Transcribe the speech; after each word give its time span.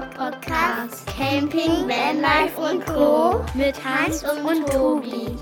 Podcast 0.00 1.08
Camping, 1.08 1.88
Vanlife 1.88 2.60
und 2.60 2.86
Co. 2.86 3.44
mit 3.54 3.74
Hans 3.84 4.22
und 4.22 4.64
Tobi. 4.68 5.34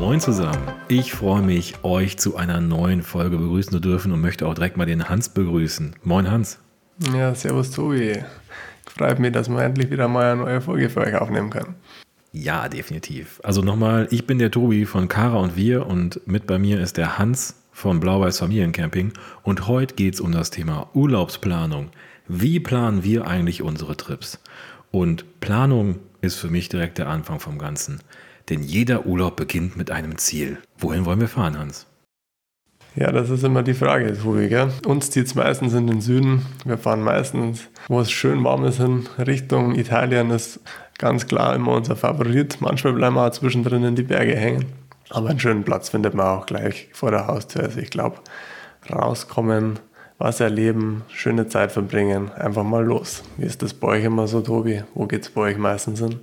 Moin 0.00 0.18
zusammen. 0.18 0.62
Ich 0.88 1.12
freue 1.12 1.42
mich, 1.42 1.74
euch 1.82 2.16
zu 2.16 2.36
einer 2.36 2.62
neuen 2.62 3.02
Folge 3.02 3.36
begrüßen 3.36 3.70
zu 3.70 3.80
dürfen 3.80 4.12
und 4.12 4.22
möchte 4.22 4.46
auch 4.46 4.54
direkt 4.54 4.78
mal 4.78 4.86
den 4.86 5.10
Hans 5.10 5.28
begrüßen. 5.28 5.94
Moin 6.04 6.30
Hans. 6.30 6.58
Ja, 7.14 7.34
servus 7.34 7.70
Tobi. 7.70 8.24
Freut 8.86 9.18
mich, 9.18 9.32
dass 9.32 9.50
wir 9.50 9.62
endlich 9.62 9.90
wieder 9.90 10.08
mal 10.08 10.32
eine 10.32 10.40
neue 10.40 10.60
Folge 10.62 10.88
für 10.88 11.00
euch 11.00 11.16
aufnehmen 11.16 11.50
können. 11.50 11.74
Ja, 12.32 12.70
definitiv. 12.70 13.42
Also 13.44 13.60
nochmal, 13.60 14.08
ich 14.10 14.26
bin 14.26 14.38
der 14.38 14.50
Tobi 14.50 14.86
von 14.86 15.08
Kara 15.08 15.36
und 15.36 15.54
wir 15.54 15.86
und 15.86 16.26
mit 16.26 16.46
bei 16.46 16.58
mir 16.58 16.80
ist 16.80 16.96
der 16.96 17.18
Hans 17.18 17.56
von 17.74 18.00
Blau-Weiß 18.00 18.38
Familiencamping 18.38 19.12
und 19.42 19.66
heute 19.66 19.96
geht 19.96 20.14
es 20.14 20.20
um 20.20 20.32
das 20.32 20.50
Thema 20.50 20.88
Urlaubsplanung. 20.94 21.90
Wie 22.26 22.60
planen 22.60 23.02
wir 23.02 23.26
eigentlich 23.26 23.60
unsere 23.60 23.96
Trips? 23.96 24.38
Und 24.90 25.40
Planung 25.40 25.98
ist 26.22 26.36
für 26.36 26.48
mich 26.48 26.68
direkt 26.70 26.98
der 26.98 27.08
Anfang 27.08 27.40
vom 27.40 27.58
Ganzen. 27.58 28.00
Denn 28.48 28.62
jeder 28.62 29.06
Urlaub 29.06 29.36
beginnt 29.36 29.76
mit 29.76 29.90
einem 29.90 30.18
Ziel. 30.18 30.58
Wohin 30.78 31.04
wollen 31.04 31.20
wir 31.20 31.28
fahren, 31.28 31.58
Hans? 31.58 31.86
Ja, 32.94 33.10
das 33.10 33.28
ist 33.28 33.42
immer 33.42 33.64
die 33.64 33.74
Frage, 33.74 34.16
Tobi. 34.16 34.48
Gell? 34.48 34.70
Uns 34.86 35.10
zieht 35.10 35.26
es 35.26 35.34
meistens 35.34 35.74
in 35.74 35.88
den 35.88 36.00
Süden. 36.00 36.46
Wir 36.64 36.78
fahren 36.78 37.02
meistens, 37.02 37.68
wo 37.88 38.00
es 38.00 38.10
schön 38.10 38.44
warm 38.44 38.64
ist, 38.64 38.78
in 38.78 39.08
Richtung 39.18 39.74
Italien 39.74 40.30
ist 40.30 40.60
ganz 40.98 41.26
klar 41.26 41.56
immer 41.56 41.72
unser 41.72 41.96
Favorit. 41.96 42.58
Manchmal 42.60 42.92
bleiben 42.92 43.16
wir 43.16 43.26
auch 43.26 43.32
zwischendrin 43.32 43.82
in 43.82 43.96
die 43.96 44.04
Berge 44.04 44.36
hängen. 44.36 44.66
Aber 45.10 45.30
einen 45.30 45.40
schönen 45.40 45.64
Platz 45.64 45.90
findet 45.90 46.14
man 46.14 46.26
auch 46.26 46.46
gleich 46.46 46.88
vor 46.92 47.10
der 47.10 47.26
Haustür. 47.26 47.64
Also 47.64 47.78
ich 47.78 47.90
glaube, 47.90 48.18
rauskommen, 48.90 49.78
was 50.18 50.40
erleben, 50.40 51.02
schöne 51.08 51.48
Zeit 51.48 51.72
verbringen, 51.72 52.30
einfach 52.32 52.62
mal 52.62 52.84
los. 52.84 53.22
Wie 53.36 53.44
ist 53.44 53.62
das 53.62 53.74
bei 53.74 53.88
euch 53.88 54.04
immer 54.04 54.28
so, 54.28 54.40
Tobi? 54.40 54.82
Wo 54.94 55.06
geht 55.06 55.22
es 55.22 55.30
bei 55.30 55.40
euch 55.42 55.58
meistens 55.58 56.00
hin? 56.00 56.20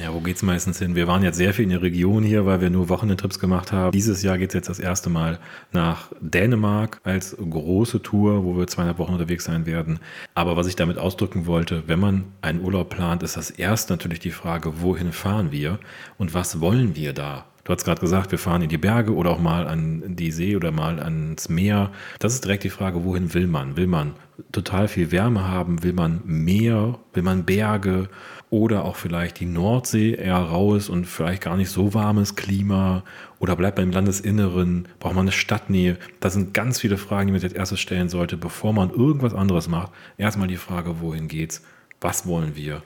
Ja, 0.00 0.14
wo 0.14 0.20
geht 0.20 0.36
es 0.36 0.42
meistens 0.42 0.78
hin? 0.78 0.94
Wir 0.94 1.06
waren 1.06 1.22
jetzt 1.22 1.36
sehr 1.36 1.52
viel 1.52 1.64
in 1.64 1.70
der 1.70 1.82
Region 1.82 2.22
hier, 2.22 2.46
weil 2.46 2.62
wir 2.62 2.70
nur 2.70 2.88
Wochenendtrips 2.88 3.38
gemacht 3.38 3.72
haben. 3.72 3.92
Dieses 3.92 4.22
Jahr 4.22 4.38
geht 4.38 4.50
es 4.50 4.54
jetzt 4.54 4.68
das 4.68 4.78
erste 4.78 5.10
Mal 5.10 5.38
nach 5.72 6.10
Dänemark 6.20 7.00
als 7.04 7.36
große 7.36 8.00
Tour, 8.00 8.44
wo 8.44 8.56
wir 8.56 8.66
zweieinhalb 8.66 8.98
Wochen 8.98 9.12
unterwegs 9.12 9.44
sein 9.44 9.66
werden. 9.66 9.98
Aber 10.34 10.56
was 10.56 10.66
ich 10.66 10.76
damit 10.76 10.96
ausdrücken 10.96 11.44
wollte, 11.44 11.82
wenn 11.88 12.00
man 12.00 12.24
einen 12.40 12.62
Urlaub 12.62 12.88
plant, 12.88 13.22
ist 13.22 13.36
das 13.36 13.50
erst 13.50 13.90
natürlich 13.90 14.20
die 14.20 14.30
Frage, 14.30 14.80
wohin 14.80 15.12
fahren 15.12 15.52
wir 15.52 15.78
und 16.16 16.32
was 16.32 16.60
wollen 16.60 16.96
wir 16.96 17.12
da? 17.12 17.44
Du 17.64 17.72
hast 17.72 17.84
gerade 17.84 18.00
gesagt, 18.00 18.32
wir 18.32 18.40
fahren 18.40 18.62
in 18.62 18.68
die 18.68 18.78
Berge 18.78 19.14
oder 19.14 19.30
auch 19.30 19.38
mal 19.38 19.68
an 19.68 20.16
die 20.16 20.32
See 20.32 20.56
oder 20.56 20.72
mal 20.72 20.98
ans 20.98 21.48
Meer. 21.48 21.92
Das 22.18 22.34
ist 22.34 22.44
direkt 22.44 22.64
die 22.64 22.70
Frage, 22.70 23.04
wohin 23.04 23.34
will 23.34 23.46
man? 23.46 23.76
Will 23.76 23.86
man 23.86 24.14
total 24.50 24.88
viel 24.88 25.12
Wärme 25.12 25.46
haben? 25.46 25.84
Will 25.84 25.92
man 25.92 26.22
Meer? 26.24 26.98
Will 27.12 27.22
man 27.22 27.44
Berge? 27.44 28.08
Oder 28.50 28.84
auch 28.84 28.96
vielleicht 28.96 29.38
die 29.38 29.46
Nordsee 29.46 30.14
eher 30.14 30.38
raues 30.38 30.88
und 30.88 31.06
vielleicht 31.06 31.42
gar 31.42 31.56
nicht 31.56 31.70
so 31.70 31.94
warmes 31.94 32.34
Klima? 32.34 33.04
Oder 33.38 33.54
bleibt 33.54 33.78
man 33.78 33.86
im 33.86 33.92
Landesinneren? 33.92 34.88
Braucht 34.98 35.14
man 35.14 35.26
eine 35.26 35.32
Stadtnähe? 35.32 35.98
Das 36.18 36.32
sind 36.32 36.54
ganz 36.54 36.80
viele 36.80 36.98
Fragen, 36.98 37.28
die 37.28 37.32
man 37.32 37.42
als 37.42 37.52
erstes 37.52 37.78
stellen 37.78 38.08
sollte, 38.08 38.36
bevor 38.36 38.72
man 38.72 38.90
irgendwas 38.90 39.34
anderes 39.34 39.68
macht. 39.68 39.92
Erstmal 40.18 40.48
die 40.48 40.56
Frage, 40.56 41.00
wohin 41.00 41.28
geht's? 41.28 41.62
Was 42.00 42.26
wollen 42.26 42.56
wir? 42.56 42.82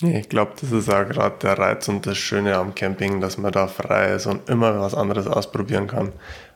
Ich 0.00 0.28
glaube, 0.28 0.52
das 0.60 0.72
ist 0.72 0.88
auch 0.88 1.06
gerade 1.08 1.36
der 1.42 1.58
Reiz 1.58 1.88
und 1.88 2.06
das 2.06 2.18
Schöne 2.18 2.56
am 2.56 2.74
Camping, 2.74 3.20
dass 3.20 3.38
man 3.38 3.52
da 3.52 3.66
frei 3.66 4.14
ist 4.14 4.26
und 4.26 4.48
immer 4.48 4.78
was 4.80 4.94
anderes 4.94 5.26
ausprobieren 5.26 5.86
kann. 5.86 6.12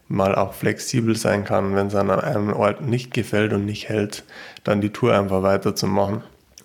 Mal 0.09 0.35
auch 0.35 0.55
flexibel 0.55 1.17
sein 1.17 1.45
kann, 1.45 1.75
wenn 1.75 1.89
es 1.89 1.95
an 1.95 2.11
einem 2.11 2.53
Ort 2.53 2.81
nicht 2.81 3.13
gefällt 3.13 3.53
und 3.53 3.65
nicht 3.67 3.89
hält, 3.89 4.25
dann 4.65 4.81
die 4.81 4.91
Tour 4.91 5.15
einfach 5.15 5.43
weiterzumachen. 5.43 6.23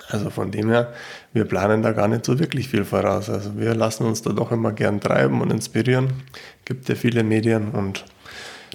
Also 0.09 0.30
von 0.30 0.52
dem 0.52 0.70
her, 0.70 0.94
wir 1.34 1.46
planen 1.46 1.81
da 1.81 1.91
gar 1.91 2.08
nicht 2.08 2.25
so 2.25 2.40
wirklich 2.40 2.68
viel 2.70 2.85
voraus. 2.85 3.30
Also 3.30 3.58
wir 3.58 3.74
lassen 3.74 4.06
uns 4.06 4.22
da 4.22 4.31
doch 4.31 4.52
immer 4.52 4.72
gern 4.72 5.00
treiben 5.00 5.41
und 5.41 5.52
inspirieren. 5.52 6.24
Gibt 6.66 6.90
ja 6.90 6.96
viele 6.96 7.24
Medien 7.24 7.72
und 7.72 8.06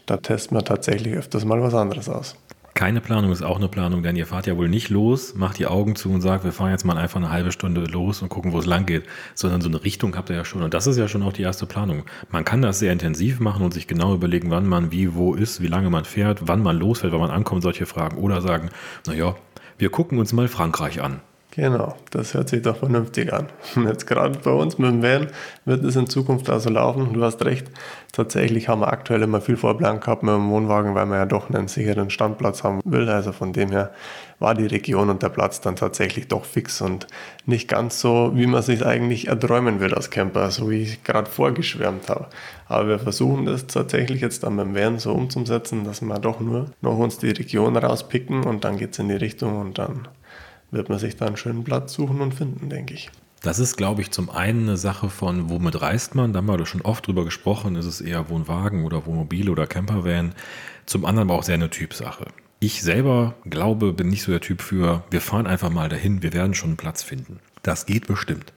da 0.06 0.16
testen 0.16 0.56
wir 0.56 0.64
tatsächlich 0.64 1.14
öfters 1.14 1.44
mal 1.44 1.62
was 1.62 1.74
anderes 1.74 2.08
aus. 2.08 2.36
Keine 2.78 3.00
Planung 3.00 3.32
ist 3.32 3.42
auch 3.42 3.56
eine 3.56 3.66
Planung, 3.66 4.04
denn 4.04 4.14
ihr 4.14 4.24
fahrt 4.24 4.46
ja 4.46 4.56
wohl 4.56 4.68
nicht 4.68 4.88
los, 4.88 5.34
macht 5.34 5.58
die 5.58 5.66
Augen 5.66 5.96
zu 5.96 6.12
und 6.12 6.20
sagt, 6.20 6.44
wir 6.44 6.52
fahren 6.52 6.70
jetzt 6.70 6.84
mal 6.84 6.96
einfach 6.96 7.16
eine 7.16 7.28
halbe 7.28 7.50
Stunde 7.50 7.80
los 7.80 8.22
und 8.22 8.28
gucken, 8.28 8.52
wo 8.52 8.60
es 8.60 8.66
lang 8.66 8.86
geht, 8.86 9.02
sondern 9.34 9.60
so 9.60 9.68
eine 9.68 9.82
Richtung 9.82 10.14
habt 10.14 10.30
ihr 10.30 10.36
ja 10.36 10.44
schon. 10.44 10.62
Und 10.62 10.74
das 10.74 10.86
ist 10.86 10.96
ja 10.96 11.08
schon 11.08 11.24
auch 11.24 11.32
die 11.32 11.42
erste 11.42 11.66
Planung. 11.66 12.04
Man 12.30 12.44
kann 12.44 12.62
das 12.62 12.78
sehr 12.78 12.92
intensiv 12.92 13.40
machen 13.40 13.64
und 13.64 13.74
sich 13.74 13.88
genau 13.88 14.14
überlegen, 14.14 14.52
wann 14.52 14.68
man 14.68 14.92
wie, 14.92 15.16
wo 15.16 15.34
ist, 15.34 15.60
wie 15.60 15.66
lange 15.66 15.90
man 15.90 16.04
fährt, 16.04 16.46
wann 16.46 16.62
man 16.62 16.78
losfährt, 16.78 17.12
wann 17.12 17.18
man 17.18 17.32
ankommt, 17.32 17.64
solche 17.64 17.84
Fragen. 17.84 18.16
Oder 18.16 18.42
sagen, 18.42 18.70
naja, 19.08 19.34
wir 19.76 19.90
gucken 19.90 20.20
uns 20.20 20.32
mal 20.32 20.46
Frankreich 20.46 21.02
an. 21.02 21.20
Genau, 21.58 21.96
das 22.12 22.34
hört 22.34 22.48
sich 22.48 22.62
doch 22.62 22.76
vernünftig 22.76 23.32
an. 23.32 23.48
Und 23.74 23.88
jetzt 23.88 24.06
gerade 24.06 24.38
bei 24.38 24.52
uns 24.52 24.78
mit 24.78 24.92
dem 24.92 25.02
Van 25.02 25.26
wird 25.64 25.82
es 25.82 25.96
in 25.96 26.06
Zukunft 26.08 26.48
also 26.48 26.70
laufen. 26.70 27.12
Du 27.14 27.24
hast 27.24 27.44
recht, 27.44 27.66
tatsächlich 28.12 28.68
haben 28.68 28.82
wir 28.82 28.92
aktuell 28.92 29.22
immer 29.22 29.40
viel 29.40 29.56
Vorplan 29.56 29.98
gehabt 29.98 30.22
mit 30.22 30.32
dem 30.32 30.50
Wohnwagen, 30.50 30.94
weil 30.94 31.06
man 31.06 31.18
ja 31.18 31.26
doch 31.26 31.50
einen 31.50 31.66
sicheren 31.66 32.10
Standplatz 32.10 32.62
haben 32.62 32.78
will. 32.84 33.08
Also 33.08 33.32
von 33.32 33.52
dem 33.52 33.72
her 33.72 33.90
war 34.38 34.54
die 34.54 34.66
Region 34.66 35.10
und 35.10 35.24
der 35.24 35.30
Platz 35.30 35.60
dann 35.60 35.74
tatsächlich 35.74 36.28
doch 36.28 36.44
fix 36.44 36.80
und 36.80 37.08
nicht 37.44 37.66
ganz 37.66 38.00
so, 38.00 38.30
wie 38.36 38.46
man 38.46 38.62
sich 38.62 38.86
eigentlich 38.86 39.26
erträumen 39.26 39.80
will 39.80 39.94
als 39.94 40.10
Camper, 40.10 40.52
so 40.52 40.70
wie 40.70 40.82
ich 40.82 41.02
gerade 41.02 41.28
vorgeschwärmt 41.28 42.08
habe. 42.08 42.28
Aber 42.68 42.86
wir 42.86 42.98
versuchen 43.00 43.46
das 43.46 43.66
tatsächlich 43.66 44.20
jetzt 44.20 44.44
dann 44.44 44.56
beim 44.56 44.76
Van 44.76 45.00
so 45.00 45.12
umzusetzen, 45.12 45.82
dass 45.82 46.02
wir 46.02 46.20
doch 46.20 46.38
nur 46.38 46.66
noch 46.82 46.98
uns 46.98 47.18
die 47.18 47.30
Region 47.30 47.76
rauspicken 47.76 48.44
und 48.44 48.62
dann 48.62 48.76
geht 48.76 48.92
es 48.92 49.00
in 49.00 49.08
die 49.08 49.16
Richtung 49.16 49.60
und 49.60 49.78
dann 49.78 50.06
wird 50.70 50.88
man 50.88 50.98
sich 50.98 51.16
da 51.16 51.26
einen 51.26 51.36
schönen 51.36 51.64
Platz 51.64 51.92
suchen 51.94 52.20
und 52.20 52.34
finden, 52.34 52.68
denke 52.68 52.94
ich. 52.94 53.10
Das 53.42 53.60
ist, 53.60 53.76
glaube 53.76 54.02
ich, 54.02 54.10
zum 54.10 54.30
einen 54.30 54.68
eine 54.68 54.76
Sache 54.76 55.08
von, 55.10 55.48
womit 55.48 55.80
reist 55.80 56.14
man? 56.14 56.32
Da 56.32 56.38
haben 56.38 56.48
wir 56.48 56.66
schon 56.66 56.82
oft 56.82 57.06
drüber 57.06 57.24
gesprochen. 57.24 57.76
Ist 57.76 57.86
es 57.86 58.00
eher 58.00 58.28
Wohnwagen 58.28 58.84
oder 58.84 59.06
Wohnmobil 59.06 59.48
oder 59.48 59.66
Campervan? 59.66 60.34
Zum 60.86 61.04
anderen 61.04 61.30
aber 61.30 61.38
auch 61.38 61.44
sehr 61.44 61.54
eine 61.54 61.70
Typsache. 61.70 62.26
Ich 62.60 62.82
selber 62.82 63.34
glaube, 63.44 63.92
bin 63.92 64.08
nicht 64.08 64.24
so 64.24 64.32
der 64.32 64.40
Typ 64.40 64.60
für, 64.62 65.04
wir 65.10 65.20
fahren 65.20 65.46
einfach 65.46 65.70
mal 65.70 65.88
dahin, 65.88 66.22
wir 66.22 66.32
werden 66.32 66.54
schon 66.54 66.70
einen 66.70 66.76
Platz 66.76 67.04
finden. 67.04 67.38
Das 67.62 67.86
geht 67.86 68.08
bestimmt. 68.08 68.52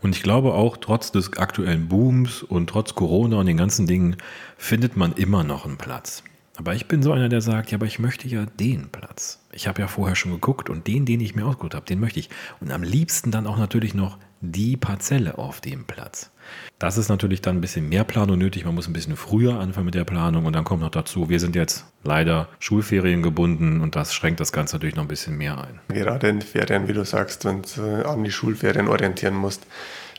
Und 0.00 0.16
ich 0.16 0.22
glaube 0.22 0.54
auch, 0.54 0.78
trotz 0.78 1.12
des 1.12 1.36
aktuellen 1.36 1.88
Booms 1.88 2.42
und 2.42 2.68
trotz 2.68 2.94
Corona 2.94 3.36
und 3.36 3.46
den 3.46 3.58
ganzen 3.58 3.86
Dingen, 3.86 4.16
findet 4.56 4.96
man 4.96 5.12
immer 5.12 5.44
noch 5.44 5.66
einen 5.66 5.76
Platz. 5.76 6.24
Aber 6.56 6.74
ich 6.74 6.86
bin 6.86 7.02
so 7.02 7.12
einer, 7.12 7.28
der 7.28 7.40
sagt, 7.40 7.70
ja, 7.70 7.78
aber 7.78 7.86
ich 7.86 7.98
möchte 7.98 8.28
ja 8.28 8.44
den 8.44 8.90
Platz. 8.90 9.40
Ich 9.52 9.66
habe 9.66 9.80
ja 9.80 9.88
vorher 9.88 10.16
schon 10.16 10.32
geguckt 10.32 10.68
und 10.68 10.86
den, 10.86 11.06
den 11.06 11.20
ich 11.20 11.34
mir 11.34 11.46
ausgeguckt 11.46 11.74
habe, 11.74 11.86
den 11.86 11.98
möchte 11.98 12.20
ich. 12.20 12.28
Und 12.60 12.70
am 12.70 12.82
liebsten 12.82 13.30
dann 13.30 13.46
auch 13.46 13.56
natürlich 13.56 13.94
noch 13.94 14.18
die 14.42 14.76
Parzelle 14.76 15.38
auf 15.38 15.60
dem 15.60 15.84
Platz. 15.84 16.30
Das 16.78 16.98
ist 16.98 17.08
natürlich 17.08 17.40
dann 17.40 17.56
ein 17.56 17.60
bisschen 17.60 17.88
mehr 17.88 18.04
Planung 18.04 18.36
nötig. 18.38 18.64
Man 18.64 18.74
muss 18.74 18.88
ein 18.88 18.92
bisschen 18.92 19.16
früher 19.16 19.58
anfangen 19.58 19.86
mit 19.86 19.94
der 19.94 20.04
Planung 20.04 20.44
und 20.44 20.52
dann 20.52 20.64
kommt 20.64 20.82
noch 20.82 20.90
dazu, 20.90 21.28
wir 21.28 21.40
sind 21.40 21.54
jetzt 21.54 21.86
leider 22.02 22.48
Schulferien 22.58 23.22
gebunden 23.22 23.80
und 23.80 23.94
das 23.94 24.12
schränkt 24.12 24.40
das 24.40 24.52
Ganze 24.52 24.76
natürlich 24.76 24.96
noch 24.96 25.04
ein 25.04 25.08
bisschen 25.08 25.38
mehr 25.38 25.56
ein. 25.56 25.80
Gerade 25.88 26.28
in 26.28 26.42
Ferien, 26.42 26.88
wie 26.88 26.92
du 26.92 27.04
sagst, 27.04 27.44
wenn 27.44 27.62
du 27.62 27.80
äh, 27.80 28.04
an 28.04 28.24
die 28.24 28.32
Schulferien 28.32 28.88
orientieren 28.88 29.36
musst, 29.36 29.64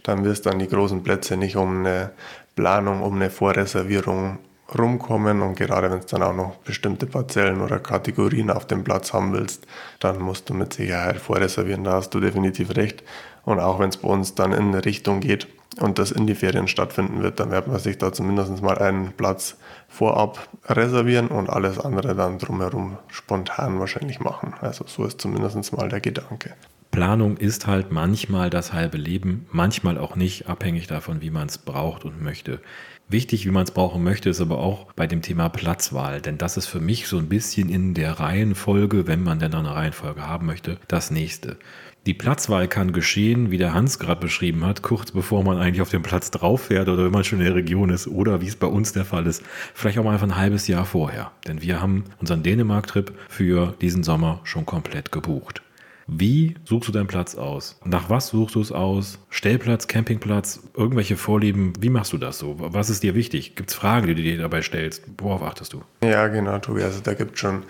dann 0.03 0.23
wirst 0.23 0.45
du 0.45 0.49
an 0.49 0.59
die 0.59 0.67
großen 0.67 1.03
Plätze 1.03 1.37
nicht 1.37 1.57
um 1.57 1.79
eine 1.79 2.11
Planung, 2.55 3.01
um 3.01 3.15
eine 3.15 3.29
Vorreservierung 3.29 4.39
rumkommen 4.77 5.41
und 5.41 5.55
gerade 5.55 5.91
wenn 5.91 5.99
es 5.99 6.05
dann 6.07 6.23
auch 6.23 6.33
noch 6.33 6.55
bestimmte 6.57 7.05
Parzellen 7.05 7.61
oder 7.61 7.79
Kategorien 7.79 8.49
auf 8.49 8.65
dem 8.65 8.83
Platz 8.83 9.13
haben 9.13 9.33
willst, 9.33 9.67
dann 9.99 10.19
musst 10.19 10.49
du 10.49 10.53
mit 10.53 10.73
Sicherheit 10.73 11.17
vorreservieren, 11.17 11.83
da 11.83 11.93
hast 11.93 12.11
du 12.11 12.19
definitiv 12.19 12.75
recht. 12.75 13.03
Und 13.45 13.59
auch 13.59 13.79
wenn 13.79 13.89
es 13.89 13.97
bei 13.97 14.07
uns 14.07 14.35
dann 14.35 14.53
in 14.53 14.69
eine 14.69 14.85
Richtung 14.85 15.19
geht 15.19 15.47
und 15.81 15.99
das 15.99 16.11
in 16.11 16.27
die 16.27 16.35
Ferien 16.35 16.67
stattfinden 16.67 17.21
wird, 17.21 17.39
dann 17.39 17.51
wird 17.51 17.67
man 17.67 17.79
sich 17.79 17.97
da 17.97 18.13
zumindest 18.13 18.61
mal 18.61 18.77
einen 18.77 19.11
Platz 19.11 19.57
vorab 19.89 20.47
reservieren 20.65 21.27
und 21.27 21.49
alles 21.49 21.77
andere 21.79 22.15
dann 22.15 22.39
drumherum 22.39 22.97
spontan 23.09 23.79
wahrscheinlich 23.79 24.19
machen. 24.19 24.53
Also 24.61 24.85
so 24.87 25.05
ist 25.05 25.19
zumindest 25.19 25.73
mal 25.73 25.89
der 25.89 25.99
Gedanke. 25.99 26.53
Planung 26.93 27.37
ist 27.37 27.65
halt 27.65 27.91
manchmal 27.91 28.51
das 28.51 28.71
halbe 28.71 28.97
Leben, 28.97 29.47
manchmal 29.51 29.97
auch 29.97 30.15
nicht, 30.15 30.47
abhängig 30.47 30.85
davon, 30.85 31.23
wie 31.23 31.31
man 31.31 31.47
es 31.47 31.57
braucht 31.57 32.05
und 32.05 32.21
möchte. 32.21 32.61
Wichtig, 33.09 33.47
wie 33.47 33.51
man 33.51 33.63
es 33.63 33.71
brauchen 33.71 34.03
möchte, 34.03 34.29
ist 34.29 34.41
aber 34.41 34.59
auch 34.59 34.93
bei 34.93 35.07
dem 35.07 35.23
Thema 35.23 35.49
Platzwahl, 35.49 36.21
denn 36.21 36.37
das 36.37 36.55
ist 36.55 36.67
für 36.67 36.79
mich 36.79 37.07
so 37.07 37.17
ein 37.17 37.29
bisschen 37.29 37.69
in 37.69 37.95
der 37.95 38.19
Reihenfolge, 38.19 39.07
wenn 39.07 39.23
man 39.23 39.39
denn 39.39 39.55
eine 39.55 39.73
Reihenfolge 39.73 40.27
haben 40.27 40.45
möchte, 40.45 40.77
das 40.87 41.09
nächste. 41.09 41.57
Die 42.05 42.13
Platzwahl 42.13 42.67
kann 42.67 42.93
geschehen, 42.93 43.49
wie 43.49 43.57
der 43.57 43.73
Hans 43.73 43.97
gerade 43.97 44.21
beschrieben 44.21 44.63
hat, 44.63 44.83
kurz 44.83 45.09
bevor 45.09 45.43
man 45.43 45.57
eigentlich 45.57 45.81
auf 45.81 45.89
dem 45.89 46.03
Platz 46.03 46.29
drauf 46.29 46.65
fährt 46.65 46.89
oder 46.89 47.05
wenn 47.05 47.11
man 47.11 47.23
schon 47.23 47.39
in 47.39 47.45
der 47.45 47.55
Region 47.55 47.89
ist 47.89 48.05
oder 48.05 48.39
wie 48.39 48.47
es 48.47 48.55
bei 48.55 48.67
uns 48.67 48.93
der 48.93 49.05
Fall 49.05 49.25
ist, 49.25 49.41
vielleicht 49.73 49.97
auch 49.97 50.03
mal 50.03 50.13
einfach 50.13 50.27
ein 50.27 50.37
halbes 50.37 50.67
Jahr 50.67 50.85
vorher. 50.85 51.31
Denn 51.47 51.63
wir 51.63 51.81
haben 51.81 52.03
unseren 52.19 52.43
Dänemark-Trip 52.43 53.11
für 53.29 53.73
diesen 53.81 54.03
Sommer 54.03 54.41
schon 54.43 54.67
komplett 54.67 55.11
gebucht. 55.11 55.62
Wie 56.07 56.55
suchst 56.65 56.89
du 56.89 56.91
deinen 56.91 57.07
Platz 57.07 57.35
aus? 57.35 57.79
Nach 57.85 58.09
was 58.09 58.27
suchst 58.27 58.55
du 58.55 58.61
es 58.61 58.71
aus? 58.71 59.19
Stellplatz, 59.29 59.87
Campingplatz, 59.87 60.59
irgendwelche 60.75 61.15
Vorlieben? 61.15 61.73
Wie 61.79 61.89
machst 61.89 62.11
du 62.11 62.17
das 62.17 62.39
so? 62.39 62.55
Was 62.57 62.89
ist 62.89 63.03
dir 63.03 63.15
wichtig? 63.15 63.55
Gibt 63.55 63.69
es 63.69 63.75
Fragen, 63.75 64.07
die 64.07 64.15
du 64.15 64.21
dir 64.21 64.37
dabei 64.37 64.61
stellst? 64.61 65.03
Worauf 65.17 65.43
achtest 65.43 65.73
du? 65.73 65.81
Ja, 66.03 66.27
genau, 66.27 66.59
Tobi. 66.59 66.83
Also 66.83 66.99
da 67.01 67.13
gibt 67.13 67.35
es 67.35 67.39
schon 67.39 67.63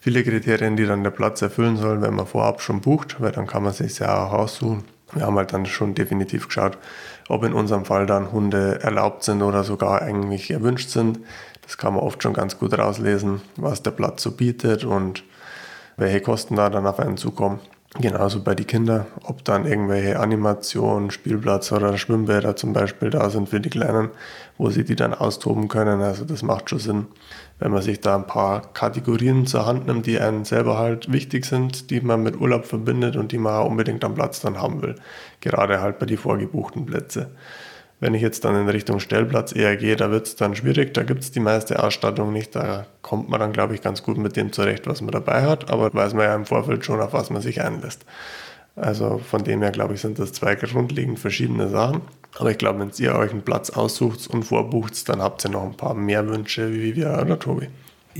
viele 0.00 0.22
Kriterien, 0.22 0.76
die 0.76 0.84
dann 0.84 1.02
der 1.02 1.10
Platz 1.10 1.40
erfüllen 1.40 1.76
soll, 1.76 2.02
wenn 2.02 2.14
man 2.14 2.26
vorab 2.26 2.60
schon 2.60 2.80
bucht, 2.80 3.20
weil 3.20 3.32
dann 3.32 3.46
kann 3.46 3.62
man 3.62 3.72
sich 3.72 3.98
ja 3.98 4.26
auch 4.26 4.32
aussuchen. 4.32 4.84
Wir 5.12 5.22
haben 5.24 5.36
halt 5.36 5.54
dann 5.54 5.64
schon 5.64 5.94
definitiv 5.94 6.48
geschaut, 6.48 6.76
ob 7.28 7.42
in 7.44 7.54
unserem 7.54 7.86
Fall 7.86 8.04
dann 8.04 8.30
Hunde 8.30 8.80
erlaubt 8.82 9.24
sind 9.24 9.40
oder 9.40 9.64
sogar 9.64 10.02
eigentlich 10.02 10.50
erwünscht 10.50 10.90
sind. 10.90 11.20
Das 11.62 11.78
kann 11.78 11.94
man 11.94 12.02
oft 12.02 12.22
schon 12.22 12.34
ganz 12.34 12.58
gut 12.58 12.76
rauslesen, 12.76 13.40
was 13.56 13.82
der 13.82 13.90
Platz 13.92 14.22
so 14.22 14.32
bietet 14.32 14.84
und 14.84 15.24
welche 15.96 16.20
Kosten 16.20 16.56
da 16.56 16.68
dann 16.68 16.86
auf 16.86 17.00
einen 17.00 17.16
zukommen. 17.16 17.60
Genauso 17.94 18.42
bei 18.42 18.54
den 18.54 18.66
Kindern, 18.66 19.06
ob 19.24 19.44
dann 19.44 19.64
irgendwelche 19.64 20.20
Animationen, 20.20 21.10
Spielplatz 21.10 21.72
oder 21.72 21.96
Schwimmbäder 21.96 22.54
zum 22.54 22.74
Beispiel 22.74 23.08
da 23.08 23.30
sind 23.30 23.48
für 23.48 23.60
die 23.60 23.70
Kleinen, 23.70 24.10
wo 24.58 24.68
sie 24.68 24.84
die 24.84 24.94
dann 24.94 25.14
austoben 25.14 25.68
können. 25.68 26.02
Also 26.02 26.26
das 26.26 26.42
macht 26.42 26.68
schon 26.68 26.80
Sinn, 26.80 27.06
wenn 27.58 27.72
man 27.72 27.80
sich 27.80 28.00
da 28.00 28.14
ein 28.16 28.26
paar 28.26 28.74
Kategorien 28.74 29.46
zur 29.46 29.64
Hand 29.64 29.86
nimmt, 29.86 30.04
die 30.04 30.20
einem 30.20 30.44
selber 30.44 30.76
halt 30.76 31.10
wichtig 31.10 31.46
sind, 31.46 31.90
die 31.90 32.02
man 32.02 32.22
mit 32.22 32.38
Urlaub 32.38 32.66
verbindet 32.66 33.16
und 33.16 33.32
die 33.32 33.38
man 33.38 33.66
unbedingt 33.66 34.04
am 34.04 34.14
Platz 34.14 34.40
dann 34.40 34.60
haben 34.60 34.82
will. 34.82 34.96
Gerade 35.40 35.80
halt 35.80 35.98
bei 35.98 36.04
den 36.04 36.18
vorgebuchten 36.18 36.84
Plätzen. 36.84 37.28
Wenn 38.00 38.14
ich 38.14 38.22
jetzt 38.22 38.44
dann 38.44 38.54
in 38.54 38.68
Richtung 38.68 39.00
Stellplatz 39.00 39.54
eher 39.54 39.76
gehe, 39.76 39.96
da 39.96 40.10
wird 40.10 40.26
es 40.26 40.36
dann 40.36 40.54
schwierig, 40.54 40.94
da 40.94 41.02
gibt 41.02 41.22
es 41.22 41.32
die 41.32 41.40
meiste 41.40 41.82
Ausstattung 41.82 42.32
nicht. 42.32 42.54
Da 42.54 42.86
kommt 43.02 43.28
man 43.28 43.40
dann, 43.40 43.52
glaube 43.52 43.74
ich, 43.74 43.82
ganz 43.82 44.04
gut 44.04 44.18
mit 44.18 44.36
dem 44.36 44.52
zurecht, 44.52 44.86
was 44.86 45.00
man 45.00 45.10
dabei 45.10 45.42
hat, 45.42 45.70
aber 45.70 45.92
weiß 45.92 46.14
man 46.14 46.24
ja 46.24 46.34
im 46.34 46.46
Vorfeld 46.46 46.84
schon, 46.84 47.00
auf 47.00 47.12
was 47.12 47.30
man 47.30 47.42
sich 47.42 47.60
einlässt. 47.60 48.04
Also 48.76 49.18
von 49.18 49.42
dem 49.42 49.62
her, 49.62 49.72
glaube 49.72 49.94
ich, 49.94 50.00
sind 50.00 50.20
das 50.20 50.32
zwei 50.32 50.54
grundlegend 50.54 51.18
verschiedene 51.18 51.68
Sachen. 51.68 52.02
Aber 52.38 52.52
ich 52.52 52.58
glaube, 52.58 52.78
wenn 52.78 52.92
ihr 52.98 53.16
euch 53.16 53.32
einen 53.32 53.42
Platz 53.42 53.70
aussucht 53.70 54.28
und 54.28 54.44
vorbucht, 54.44 55.08
dann 55.08 55.20
habt 55.20 55.44
ihr 55.44 55.50
noch 55.50 55.64
ein 55.64 55.76
paar 55.76 55.94
mehr 55.94 56.28
Wünsche 56.28 56.72
wie 56.72 56.94
wir 56.94 57.18
oder 57.20 57.38
Tobi. 57.38 57.68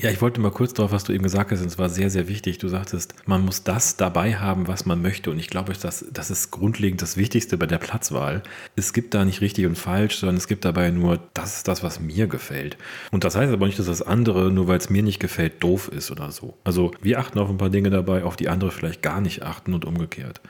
Ja, 0.00 0.10
ich 0.10 0.22
wollte 0.22 0.40
mal 0.40 0.52
kurz 0.52 0.74
darauf, 0.74 0.92
was 0.92 1.02
du 1.02 1.12
eben 1.12 1.24
gesagt 1.24 1.50
hast, 1.50 1.60
und 1.60 1.66
es 1.66 1.76
war 1.76 1.88
sehr, 1.88 2.08
sehr 2.08 2.28
wichtig. 2.28 2.58
Du 2.58 2.68
sagtest, 2.68 3.16
man 3.26 3.44
muss 3.44 3.64
das 3.64 3.96
dabei 3.96 4.36
haben, 4.36 4.68
was 4.68 4.86
man 4.86 5.02
möchte. 5.02 5.28
Und 5.32 5.40
ich 5.40 5.48
glaube, 5.50 5.72
das, 5.72 6.04
das 6.12 6.30
ist 6.30 6.52
grundlegend 6.52 7.02
das 7.02 7.16
Wichtigste 7.16 7.58
bei 7.58 7.66
der 7.66 7.78
Platzwahl. 7.78 8.44
Es 8.76 8.92
gibt 8.92 9.12
da 9.12 9.24
nicht 9.24 9.40
richtig 9.40 9.66
und 9.66 9.76
falsch, 9.76 10.18
sondern 10.18 10.36
es 10.36 10.46
gibt 10.46 10.64
dabei 10.64 10.92
nur, 10.92 11.18
das 11.34 11.56
ist 11.56 11.66
das, 11.66 11.82
was 11.82 11.98
mir 11.98 12.28
gefällt. 12.28 12.78
Und 13.10 13.24
das 13.24 13.34
heißt 13.34 13.52
aber 13.52 13.66
nicht, 13.66 13.80
dass 13.80 13.86
das 13.86 14.02
andere, 14.02 14.52
nur 14.52 14.68
weil 14.68 14.78
es 14.78 14.88
mir 14.88 15.02
nicht 15.02 15.18
gefällt, 15.18 15.64
doof 15.64 15.88
ist 15.88 16.12
oder 16.12 16.30
so. 16.30 16.56
Also 16.62 16.92
wir 17.02 17.18
achten 17.18 17.40
auf 17.40 17.50
ein 17.50 17.58
paar 17.58 17.70
Dinge 17.70 17.90
dabei, 17.90 18.22
auf 18.22 18.36
die 18.36 18.48
andere 18.48 18.70
vielleicht 18.70 19.02
gar 19.02 19.20
nicht 19.20 19.42
achten 19.42 19.74
und 19.74 19.84
umgekehrt. 19.84 20.40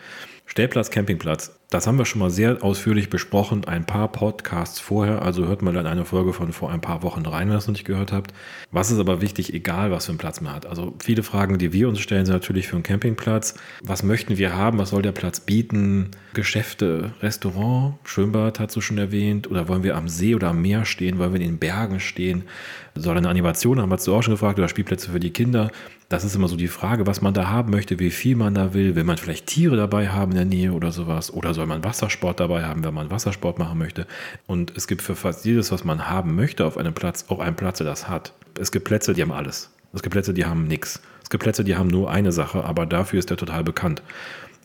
Stellplatz, 0.48 0.90
Campingplatz. 0.90 1.54
Das 1.68 1.86
haben 1.86 1.98
wir 1.98 2.06
schon 2.06 2.20
mal 2.20 2.30
sehr 2.30 2.64
ausführlich 2.64 3.10
besprochen, 3.10 3.66
ein 3.66 3.84
paar 3.84 4.10
Podcasts 4.10 4.80
vorher. 4.80 5.20
Also 5.20 5.46
hört 5.46 5.60
mal 5.60 5.76
in 5.76 5.86
eine 5.86 6.06
Folge 6.06 6.32
von 6.32 6.50
vor 6.52 6.70
ein 6.70 6.80
paar 6.80 7.02
Wochen 7.02 7.26
rein, 7.26 7.48
wenn 7.48 7.54
ihr 7.54 7.58
es 7.58 7.66
noch 7.66 7.74
nicht 7.74 7.84
gehört 7.84 8.10
habt. 8.10 8.32
Was 8.70 8.90
ist 8.90 8.98
aber 8.98 9.20
wichtig, 9.20 9.52
egal 9.52 9.90
was 9.90 10.06
für 10.06 10.12
einen 10.12 10.18
Platz 10.18 10.40
man 10.40 10.54
hat. 10.54 10.64
Also 10.64 10.94
viele 11.04 11.22
Fragen, 11.22 11.58
die 11.58 11.74
wir 11.74 11.86
uns 11.90 12.00
stellen, 12.00 12.24
sind 12.24 12.34
natürlich 12.34 12.66
für 12.66 12.76
einen 12.76 12.82
Campingplatz. 12.82 13.56
Was 13.82 14.02
möchten 14.02 14.38
wir 14.38 14.56
haben? 14.56 14.78
Was 14.78 14.88
soll 14.88 15.02
der 15.02 15.12
Platz 15.12 15.40
bieten? 15.40 16.12
Geschäfte, 16.32 17.12
Restaurant, 17.20 17.96
Schwimmbad 18.04 18.58
hast 18.58 18.74
du 18.74 18.80
schon 18.80 18.96
erwähnt. 18.96 19.50
Oder 19.50 19.68
wollen 19.68 19.82
wir 19.82 19.96
am 19.96 20.08
See 20.08 20.34
oder 20.34 20.48
am 20.48 20.62
Meer 20.62 20.86
stehen? 20.86 21.18
Wollen 21.18 21.34
wir 21.34 21.40
in 21.42 21.46
den 21.46 21.58
Bergen 21.58 22.00
stehen? 22.00 22.44
Soll 23.00 23.16
eine 23.16 23.28
Animation, 23.28 23.80
haben 23.80 23.90
wir 23.90 23.96
du 23.96 24.14
auch 24.14 24.22
schon 24.22 24.34
gefragt, 24.34 24.58
oder 24.58 24.68
Spielplätze 24.68 25.10
für 25.10 25.20
die 25.20 25.30
Kinder? 25.30 25.70
Das 26.08 26.24
ist 26.24 26.34
immer 26.34 26.48
so 26.48 26.56
die 26.56 26.68
Frage, 26.68 27.06
was 27.06 27.20
man 27.20 27.32
da 27.32 27.48
haben 27.48 27.70
möchte, 27.70 27.98
wie 27.98 28.10
viel 28.10 28.34
man 28.34 28.54
da 28.54 28.74
will. 28.74 28.96
Will 28.96 29.04
man 29.04 29.18
vielleicht 29.18 29.46
Tiere 29.46 29.76
dabei 29.76 30.08
haben 30.08 30.32
in 30.32 30.36
der 30.36 30.44
Nähe 30.46 30.72
oder 30.72 30.90
sowas? 30.90 31.32
Oder 31.32 31.54
soll 31.54 31.66
man 31.66 31.84
Wassersport 31.84 32.40
dabei 32.40 32.64
haben, 32.64 32.82
wenn 32.84 32.94
man 32.94 33.10
Wassersport 33.10 33.58
machen 33.58 33.78
möchte? 33.78 34.06
Und 34.46 34.76
es 34.76 34.88
gibt 34.88 35.02
für 35.02 35.14
fast 35.14 35.44
jedes, 35.44 35.70
was 35.70 35.84
man 35.84 36.08
haben 36.08 36.34
möchte 36.34 36.64
auf 36.64 36.76
einem 36.76 36.94
Platz, 36.94 37.26
auch 37.28 37.38
einen 37.38 37.56
Platz, 37.56 37.78
der 37.78 37.86
das 37.86 38.08
hat. 38.08 38.32
Es 38.58 38.72
gibt 38.72 38.84
Plätze, 38.84 39.14
die 39.14 39.22
haben 39.22 39.32
alles. 39.32 39.70
Es 39.92 40.02
gibt 40.02 40.12
Plätze, 40.12 40.34
die 40.34 40.44
haben 40.44 40.64
nichts. 40.64 41.00
Es 41.22 41.30
gibt 41.30 41.42
Plätze, 41.42 41.62
die 41.62 41.76
haben 41.76 41.88
nur 41.88 42.10
eine 42.10 42.32
Sache, 42.32 42.64
aber 42.64 42.86
dafür 42.86 43.18
ist 43.18 43.30
er 43.30 43.36
total 43.36 43.62
bekannt. 43.62 44.02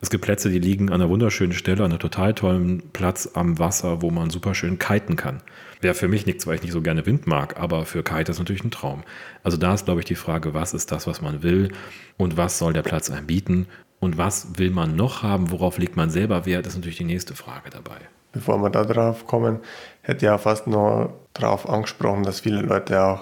Es 0.03 0.09
gibt 0.09 0.25
Plätze, 0.25 0.49
die 0.49 0.59
liegen 0.59 0.89
an 0.89 0.95
einer 0.95 1.09
wunderschönen 1.09 1.53
Stelle, 1.53 1.81
an 1.85 1.91
einem 1.91 1.99
total 1.99 2.33
tollen 2.33 2.89
Platz 2.91 3.29
am 3.35 3.57
Wasser, 3.57 4.01
wo 4.01 4.09
man 4.09 4.29
super 4.31 4.53
schön 4.53 4.77
kiten 4.77 5.15
kann. 5.15 5.41
Wäre 5.79 5.93
für 5.93 6.09
mich 6.09 6.25
nichts, 6.25 6.45
weil 6.45 6.55
ich 6.55 6.61
nicht 6.61 6.73
so 6.73 6.81
gerne 6.81 7.05
Wind 7.05 7.25
mag, 7.25 7.57
aber 7.57 7.85
für 7.85 8.03
Kite 8.03 8.29
ist 8.29 8.37
natürlich 8.37 8.65
ein 8.65 8.69
Traum. 8.69 9.03
Also 9.43 9.55
da 9.55 9.73
ist, 9.73 9.85
glaube 9.85 10.01
ich, 10.01 10.05
die 10.05 10.15
Frage, 10.15 10.53
was 10.53 10.73
ist 10.73 10.91
das, 10.91 11.07
was 11.07 11.21
man 11.21 11.41
will 11.41 11.71
und 12.17 12.35
was 12.35 12.57
soll 12.57 12.73
der 12.73 12.81
Platz 12.81 13.09
einem 13.09 13.27
bieten 13.27 13.67
und 14.01 14.17
was 14.17 14.59
will 14.59 14.71
man 14.71 14.97
noch 14.97 15.23
haben, 15.23 15.51
worauf 15.51 15.77
legt 15.77 15.95
man 15.95 16.09
selber 16.09 16.45
Wert, 16.45 16.67
ist 16.67 16.75
natürlich 16.75 16.97
die 16.97 17.05
nächste 17.05 17.33
Frage 17.33 17.69
dabei. 17.69 17.95
Bevor 18.33 18.57
wir 18.57 18.71
da 18.71 18.83
drauf 18.83 19.25
kommen, 19.25 19.59
hätte 20.01 20.25
ja 20.25 20.37
fast 20.37 20.67
nur 20.67 21.17
darauf 21.33 21.69
angesprochen, 21.69 22.23
dass 22.23 22.41
viele 22.41 22.61
Leute 22.61 23.01
auch 23.01 23.21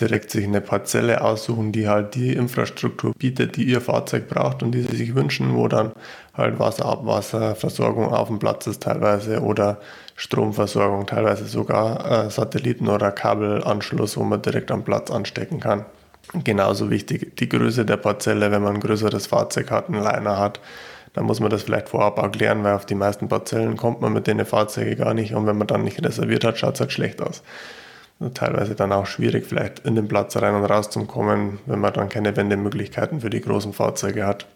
direkt 0.00 0.30
sich 0.30 0.44
eine 0.44 0.60
Parzelle 0.60 1.22
aussuchen, 1.22 1.72
die 1.72 1.88
halt 1.88 2.14
die 2.14 2.34
Infrastruktur 2.34 3.12
bietet, 3.16 3.56
die 3.56 3.64
ihr 3.64 3.80
Fahrzeug 3.80 4.28
braucht 4.28 4.62
und 4.62 4.72
die 4.72 4.82
sie 4.82 4.96
sich 4.96 5.14
wünschen, 5.14 5.56
wo 5.56 5.68
dann 5.68 5.92
halt 6.34 6.58
Wasser, 6.58 6.84
Abwasserversorgung 6.84 8.12
auf 8.12 8.28
dem 8.28 8.38
Platz 8.38 8.66
ist 8.66 8.82
teilweise 8.82 9.40
oder 9.40 9.78
Stromversorgung, 10.16 11.06
teilweise 11.06 11.46
sogar 11.46 12.26
äh, 12.26 12.30
Satelliten- 12.30 12.88
oder 12.88 13.10
Kabelanschluss, 13.10 14.16
wo 14.16 14.24
man 14.24 14.42
direkt 14.42 14.70
am 14.70 14.84
Platz 14.84 15.10
anstecken 15.10 15.60
kann. 15.60 15.86
Genauso 16.44 16.90
wichtig 16.90 17.36
die 17.36 17.48
Größe 17.48 17.86
der 17.86 17.96
Parzelle, 17.96 18.50
wenn 18.50 18.62
man 18.62 18.74
ein 18.74 18.80
größeres 18.80 19.28
Fahrzeug 19.28 19.70
hat, 19.70 19.88
einen 19.88 20.02
Liner 20.02 20.38
hat, 20.38 20.60
dann 21.14 21.24
muss 21.24 21.40
man 21.40 21.48
das 21.48 21.62
vielleicht 21.62 21.88
vorab 21.88 22.18
erklären, 22.18 22.62
weil 22.64 22.74
auf 22.74 22.84
die 22.84 22.94
meisten 22.94 23.28
Parzellen 23.28 23.78
kommt 23.78 24.02
man 24.02 24.12
mit 24.12 24.26
den 24.26 24.44
Fahrzeugen 24.44 24.96
gar 24.96 25.14
nicht 25.14 25.34
und 25.34 25.46
wenn 25.46 25.56
man 25.56 25.66
dann 25.66 25.84
nicht 25.84 26.04
reserviert 26.04 26.44
hat, 26.44 26.58
schaut 26.58 26.74
es 26.74 26.80
halt 26.80 26.92
schlecht 26.92 27.22
aus 27.22 27.42
teilweise 28.32 28.74
dann 28.74 28.92
auch 28.92 29.06
schwierig, 29.06 29.46
vielleicht 29.46 29.80
in 29.80 29.94
den 29.94 30.08
Platz 30.08 30.36
rein 30.36 30.54
und 30.54 30.64
raus 30.64 30.88
zu 30.88 31.04
kommen, 31.04 31.58
wenn 31.66 31.80
man 31.80 31.92
dann 31.92 32.08
keine 32.08 32.34
Wendemöglichkeiten 32.34 33.20
für 33.20 33.28
die 33.28 33.42
großen 33.42 33.74
Fahrzeuge 33.74 34.26
hat. 34.26 34.46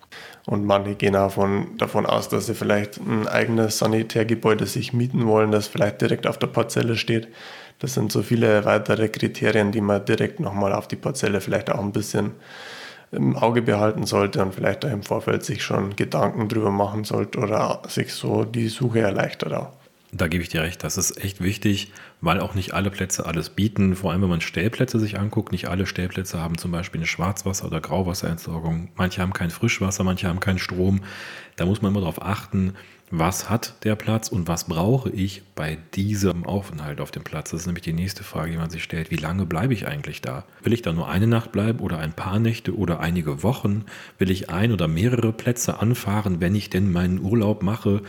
Und 0.46 0.64
manche 0.64 0.94
gehen 0.94 1.14
auch 1.14 1.32
von, 1.32 1.76
davon 1.76 2.06
aus, 2.06 2.28
dass 2.28 2.46
sie 2.46 2.54
vielleicht 2.54 2.98
ein 2.98 3.28
eigenes 3.28 3.78
Sanitärgebäude 3.78 4.66
sich 4.66 4.94
mieten 4.94 5.26
wollen, 5.26 5.52
das 5.52 5.66
vielleicht 5.66 6.00
direkt 6.00 6.26
auf 6.26 6.38
der 6.38 6.46
Parzelle 6.46 6.96
steht. 6.96 7.28
Das 7.78 7.94
sind 7.94 8.10
so 8.12 8.22
viele 8.22 8.64
weitere 8.64 9.08
Kriterien, 9.08 9.72
die 9.72 9.82
man 9.82 10.04
direkt 10.04 10.40
nochmal 10.40 10.72
auf 10.72 10.88
die 10.88 10.96
Parzelle 10.96 11.40
vielleicht 11.40 11.70
auch 11.70 11.80
ein 11.80 11.92
bisschen 11.92 12.32
im 13.12 13.36
Auge 13.36 13.60
behalten 13.60 14.06
sollte 14.06 14.40
und 14.42 14.54
vielleicht 14.54 14.84
auch 14.84 14.90
im 14.90 15.02
Vorfeld 15.02 15.44
sich 15.44 15.62
schon 15.62 15.96
Gedanken 15.96 16.48
drüber 16.48 16.70
machen 16.70 17.04
sollte 17.04 17.38
oder 17.40 17.82
sich 17.88 18.14
so 18.14 18.44
die 18.44 18.68
Suche 18.68 19.00
erleichtert 19.00 19.52
auch. 19.52 19.79
Da 20.12 20.26
gebe 20.26 20.42
ich 20.42 20.48
dir 20.48 20.62
recht, 20.62 20.82
das 20.82 20.98
ist 20.98 21.22
echt 21.22 21.40
wichtig, 21.40 21.92
weil 22.20 22.40
auch 22.40 22.54
nicht 22.56 22.74
alle 22.74 22.90
Plätze 22.90 23.26
alles 23.26 23.50
bieten. 23.50 23.94
Vor 23.94 24.10
allem, 24.10 24.22
wenn 24.22 24.28
man 24.28 24.40
Stellplätze 24.40 24.98
sich 24.98 25.18
anguckt, 25.20 25.52
nicht 25.52 25.68
alle 25.68 25.86
Stellplätze 25.86 26.40
haben 26.40 26.58
zum 26.58 26.72
Beispiel 26.72 26.98
eine 26.98 27.06
Schwarzwasser- 27.06 27.66
oder 27.66 27.80
Grauwasserentsorgung. 27.80 28.88
Manche 28.96 29.22
haben 29.22 29.32
kein 29.32 29.50
Frischwasser, 29.50 30.02
manche 30.02 30.26
haben 30.26 30.40
keinen 30.40 30.58
Strom. 30.58 31.02
Da 31.54 31.64
muss 31.64 31.80
man 31.80 31.92
immer 31.92 32.00
darauf 32.00 32.22
achten, 32.22 32.74
was 33.12 33.50
hat 33.50 33.74
der 33.84 33.96
Platz 33.96 34.28
und 34.28 34.46
was 34.46 34.64
brauche 34.64 35.10
ich 35.10 35.42
bei 35.54 35.78
diesem 35.94 36.44
Aufenthalt 36.44 37.00
auf 37.00 37.10
dem 37.10 37.24
Platz? 37.24 37.50
Das 37.50 37.60
ist 37.60 37.66
nämlich 37.66 37.82
die 37.82 37.92
nächste 37.92 38.22
Frage, 38.22 38.52
die 38.52 38.56
man 38.56 38.70
sich 38.70 38.84
stellt. 38.84 39.10
Wie 39.10 39.16
lange 39.16 39.46
bleibe 39.46 39.74
ich 39.74 39.86
eigentlich 39.86 40.20
da? 40.20 40.44
Will 40.62 40.72
ich 40.72 40.82
da 40.82 40.92
nur 40.92 41.08
eine 41.08 41.26
Nacht 41.26 41.50
bleiben 41.50 41.80
oder 41.80 41.98
ein 41.98 42.12
paar 42.12 42.38
Nächte 42.38 42.76
oder 42.76 43.00
einige 43.00 43.42
Wochen? 43.42 43.84
Will 44.18 44.30
ich 44.30 44.50
ein 44.50 44.72
oder 44.72 44.86
mehrere 44.86 45.32
Plätze 45.32 45.80
anfahren, 45.80 46.40
wenn 46.40 46.54
ich 46.54 46.70
denn 46.70 46.92
meinen 46.92 47.20
Urlaub 47.20 47.62
mache? 47.62 48.02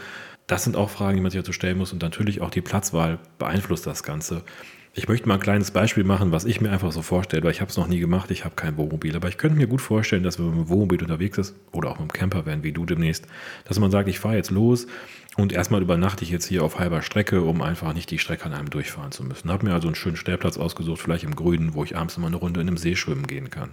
Das 0.51 0.65
sind 0.65 0.75
auch 0.75 0.89
Fragen, 0.89 1.15
die 1.15 1.22
man 1.22 1.31
sich 1.31 1.39
dazu 1.39 1.53
stellen 1.53 1.77
muss 1.77 1.93
und 1.93 2.01
natürlich 2.01 2.41
auch 2.41 2.50
die 2.50 2.60
Platzwahl 2.60 3.20
beeinflusst 3.39 3.88
das 3.88 4.03
Ganze. 4.03 4.43
Ich 4.93 5.08
möchte 5.08 5.25
mal 5.25 5.36
ein 5.36 5.39
kleines 5.39 5.72
Beispiel 5.72 6.03
machen, 6.03 6.34
was 6.34 6.43
ich 6.43 6.60
mir 6.60 6.72
einfach 6.72 6.91
so 6.91 7.01
vorstelle, 7.01 7.41
weil 7.43 7.51
ich 7.51 7.62
habe 7.62 7.72
es 7.72 7.77
noch 7.77 7.88
nie 7.88 8.00
gemacht, 8.00 8.31
ich 8.31 8.43
habe 8.43 8.55
kein 8.55 8.75
Wohnmobil, 8.75 9.15
aber 9.15 9.29
ich 9.29 9.38
könnte 9.38 9.55
mir 9.55 9.67
gut 9.67 9.79
vorstellen, 9.79 10.24
dass 10.24 10.39
wenn 10.39 10.48
man 10.48 10.58
mit 10.58 10.67
dem 10.67 10.70
Wohnmobil 10.70 11.01
unterwegs 11.01 11.38
ist 11.38 11.55
oder 11.72 11.89
auch 11.89 12.00
mit 12.00 12.10
dem 12.10 12.12
Campervan 12.12 12.63
wie 12.63 12.74
du 12.74 12.86
demnächst, 12.86 13.27
dass 13.63 13.79
man 13.79 13.91
sagt, 13.91 14.10
ich 14.10 14.20
fahre 14.20 14.36
jetzt 14.36 14.51
los 14.51 14.88
und 15.38 15.53
erstmal 15.53 15.81
übernachte 15.81 16.25
ich 16.25 16.29
jetzt 16.31 16.48
hier 16.48 16.65
auf 16.65 16.79
halber 16.79 17.01
Strecke, 17.01 17.43
um 17.43 17.62
einfach 17.62 17.93
nicht 17.93 18.12
die 18.12 18.20
Strecke 18.20 18.43
an 18.43 18.53
einem 18.53 18.70
durchfahren 18.70 19.13
zu 19.13 19.24
müssen. 19.24 19.50
Habe 19.50 19.67
mir 19.67 19.74
also 19.74 19.88
einen 19.88 19.96
schönen 19.96 20.17
Stellplatz 20.17 20.58
ausgesucht, 20.58 21.00
vielleicht 21.00 21.24
im 21.24 21.34
Grünen, 21.38 21.75
wo 21.75 21.86
ich 21.86 21.96
abends 21.96 22.17
mal 22.17 22.27
eine 22.27 22.36
Runde 22.36 22.60
in 22.60 22.67
einem 22.67 22.75
See 22.75 22.98
schwimmen 22.98 23.25
gehen 23.25 23.51
kann. 23.51 23.70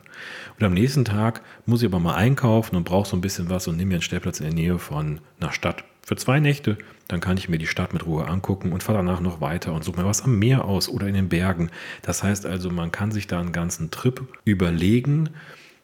Und 0.56 0.64
am 0.64 0.74
nächsten 0.74 1.04
Tag 1.04 1.42
muss 1.66 1.82
ich 1.82 1.88
aber 1.88 1.98
mal 1.98 2.14
einkaufen 2.14 2.76
und 2.76 2.84
brauche 2.84 3.08
so 3.08 3.16
ein 3.16 3.20
bisschen 3.20 3.50
was 3.50 3.66
und 3.66 3.76
nehme 3.76 3.88
mir 3.88 3.94
einen 3.96 4.02
Stellplatz 4.02 4.38
in 4.38 4.46
der 4.46 4.54
Nähe 4.54 4.78
von 4.78 5.18
einer 5.40 5.50
Stadt 5.50 5.82
für 6.08 6.16
zwei 6.16 6.40
Nächte, 6.40 6.78
dann 7.06 7.20
kann 7.20 7.36
ich 7.36 7.50
mir 7.50 7.58
die 7.58 7.66
Stadt 7.66 7.92
mit 7.92 8.06
Ruhe 8.06 8.26
angucken 8.28 8.72
und 8.72 8.82
fahre 8.82 8.96
danach 8.96 9.20
noch 9.20 9.42
weiter 9.42 9.74
und 9.74 9.84
suche 9.84 10.00
mir 10.00 10.06
was 10.06 10.22
am 10.22 10.38
Meer 10.38 10.64
aus 10.64 10.88
oder 10.88 11.06
in 11.06 11.12
den 11.12 11.28
Bergen. 11.28 11.70
Das 12.00 12.22
heißt 12.22 12.46
also, 12.46 12.70
man 12.70 12.90
kann 12.90 13.12
sich 13.12 13.26
da 13.26 13.38
einen 13.38 13.52
ganzen 13.52 13.90
Trip 13.90 14.22
überlegen. 14.46 15.28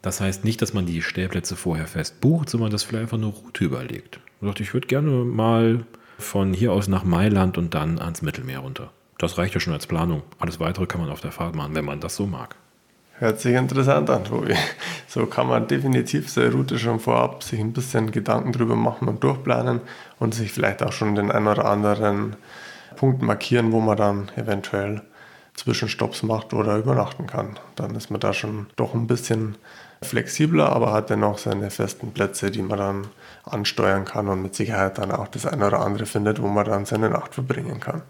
Das 0.00 0.22
heißt 0.22 0.42
nicht, 0.42 0.62
dass 0.62 0.72
man 0.72 0.86
die 0.86 1.02
Stellplätze 1.02 1.56
vorher 1.56 1.86
fest 1.86 2.22
bucht, 2.22 2.48
sondern 2.48 2.70
dass 2.70 2.84
vielleicht 2.84 3.02
einfach 3.02 3.18
eine 3.18 3.26
Route 3.26 3.64
überlegt. 3.66 4.18
Man 4.40 4.48
sagt, 4.48 4.60
ich 4.60 4.72
würde 4.72 4.86
gerne 4.86 5.10
mal 5.10 5.84
von 6.18 6.54
hier 6.54 6.72
aus 6.72 6.88
nach 6.88 7.04
Mailand 7.04 7.58
und 7.58 7.74
dann 7.74 7.98
ans 7.98 8.22
Mittelmeer 8.22 8.60
runter. 8.60 8.92
Das 9.18 9.36
reicht 9.36 9.52
ja 9.52 9.60
schon 9.60 9.74
als 9.74 9.86
Planung. 9.86 10.22
Alles 10.38 10.58
weitere 10.58 10.86
kann 10.86 11.02
man 11.02 11.10
auf 11.10 11.20
der 11.20 11.32
Fahrt 11.32 11.54
machen, 11.54 11.74
wenn 11.74 11.84
man 11.84 12.00
das 12.00 12.16
so 12.16 12.26
mag. 12.26 12.56
Hört 13.18 13.40
sich 13.40 13.54
interessant 13.54 14.10
an, 14.10 14.24
Tobi. 14.24 14.54
So 15.06 15.26
kann 15.26 15.46
man 15.46 15.68
definitiv 15.68 16.28
seine 16.28 16.50
Route 16.50 16.76
schon 16.78 16.98
vorab 16.98 17.44
sich 17.44 17.60
ein 17.60 17.72
bisschen 17.72 18.10
Gedanken 18.10 18.50
drüber 18.50 18.74
machen 18.74 19.06
und 19.06 19.22
durchplanen 19.22 19.80
und 20.18 20.34
sich 20.34 20.50
vielleicht 20.50 20.82
auch 20.82 20.90
schon 20.90 21.14
den 21.14 21.30
einen 21.30 21.46
oder 21.46 21.66
anderen 21.66 22.34
Punkt 22.96 23.22
markieren, 23.22 23.70
wo 23.70 23.78
man 23.78 23.96
dann 23.96 24.32
eventuell 24.34 25.02
Zwischenstopps 25.54 26.24
macht 26.24 26.52
oder 26.52 26.76
übernachten 26.76 27.28
kann. 27.28 27.58
Dann 27.76 27.94
ist 27.94 28.10
man 28.10 28.18
da 28.18 28.32
schon 28.32 28.66
doch 28.74 28.94
ein 28.94 29.06
bisschen 29.06 29.54
flexibler, 30.02 30.70
aber 30.70 30.92
hat 30.92 31.10
dennoch 31.10 31.38
seine 31.38 31.70
festen 31.70 32.12
Plätze, 32.12 32.50
die 32.50 32.62
man 32.62 32.78
dann 32.78 33.06
ansteuern 33.44 34.04
kann 34.04 34.28
und 34.28 34.42
mit 34.42 34.56
Sicherheit 34.56 34.98
dann 34.98 35.12
auch 35.12 35.28
das 35.28 35.46
eine 35.46 35.66
oder 35.66 35.80
andere 35.80 36.06
findet, 36.06 36.42
wo 36.42 36.48
man 36.48 36.64
dann 36.64 36.84
seine 36.84 37.10
Nacht 37.10 37.34
verbringen 37.34 37.78
kann. 37.78 38.02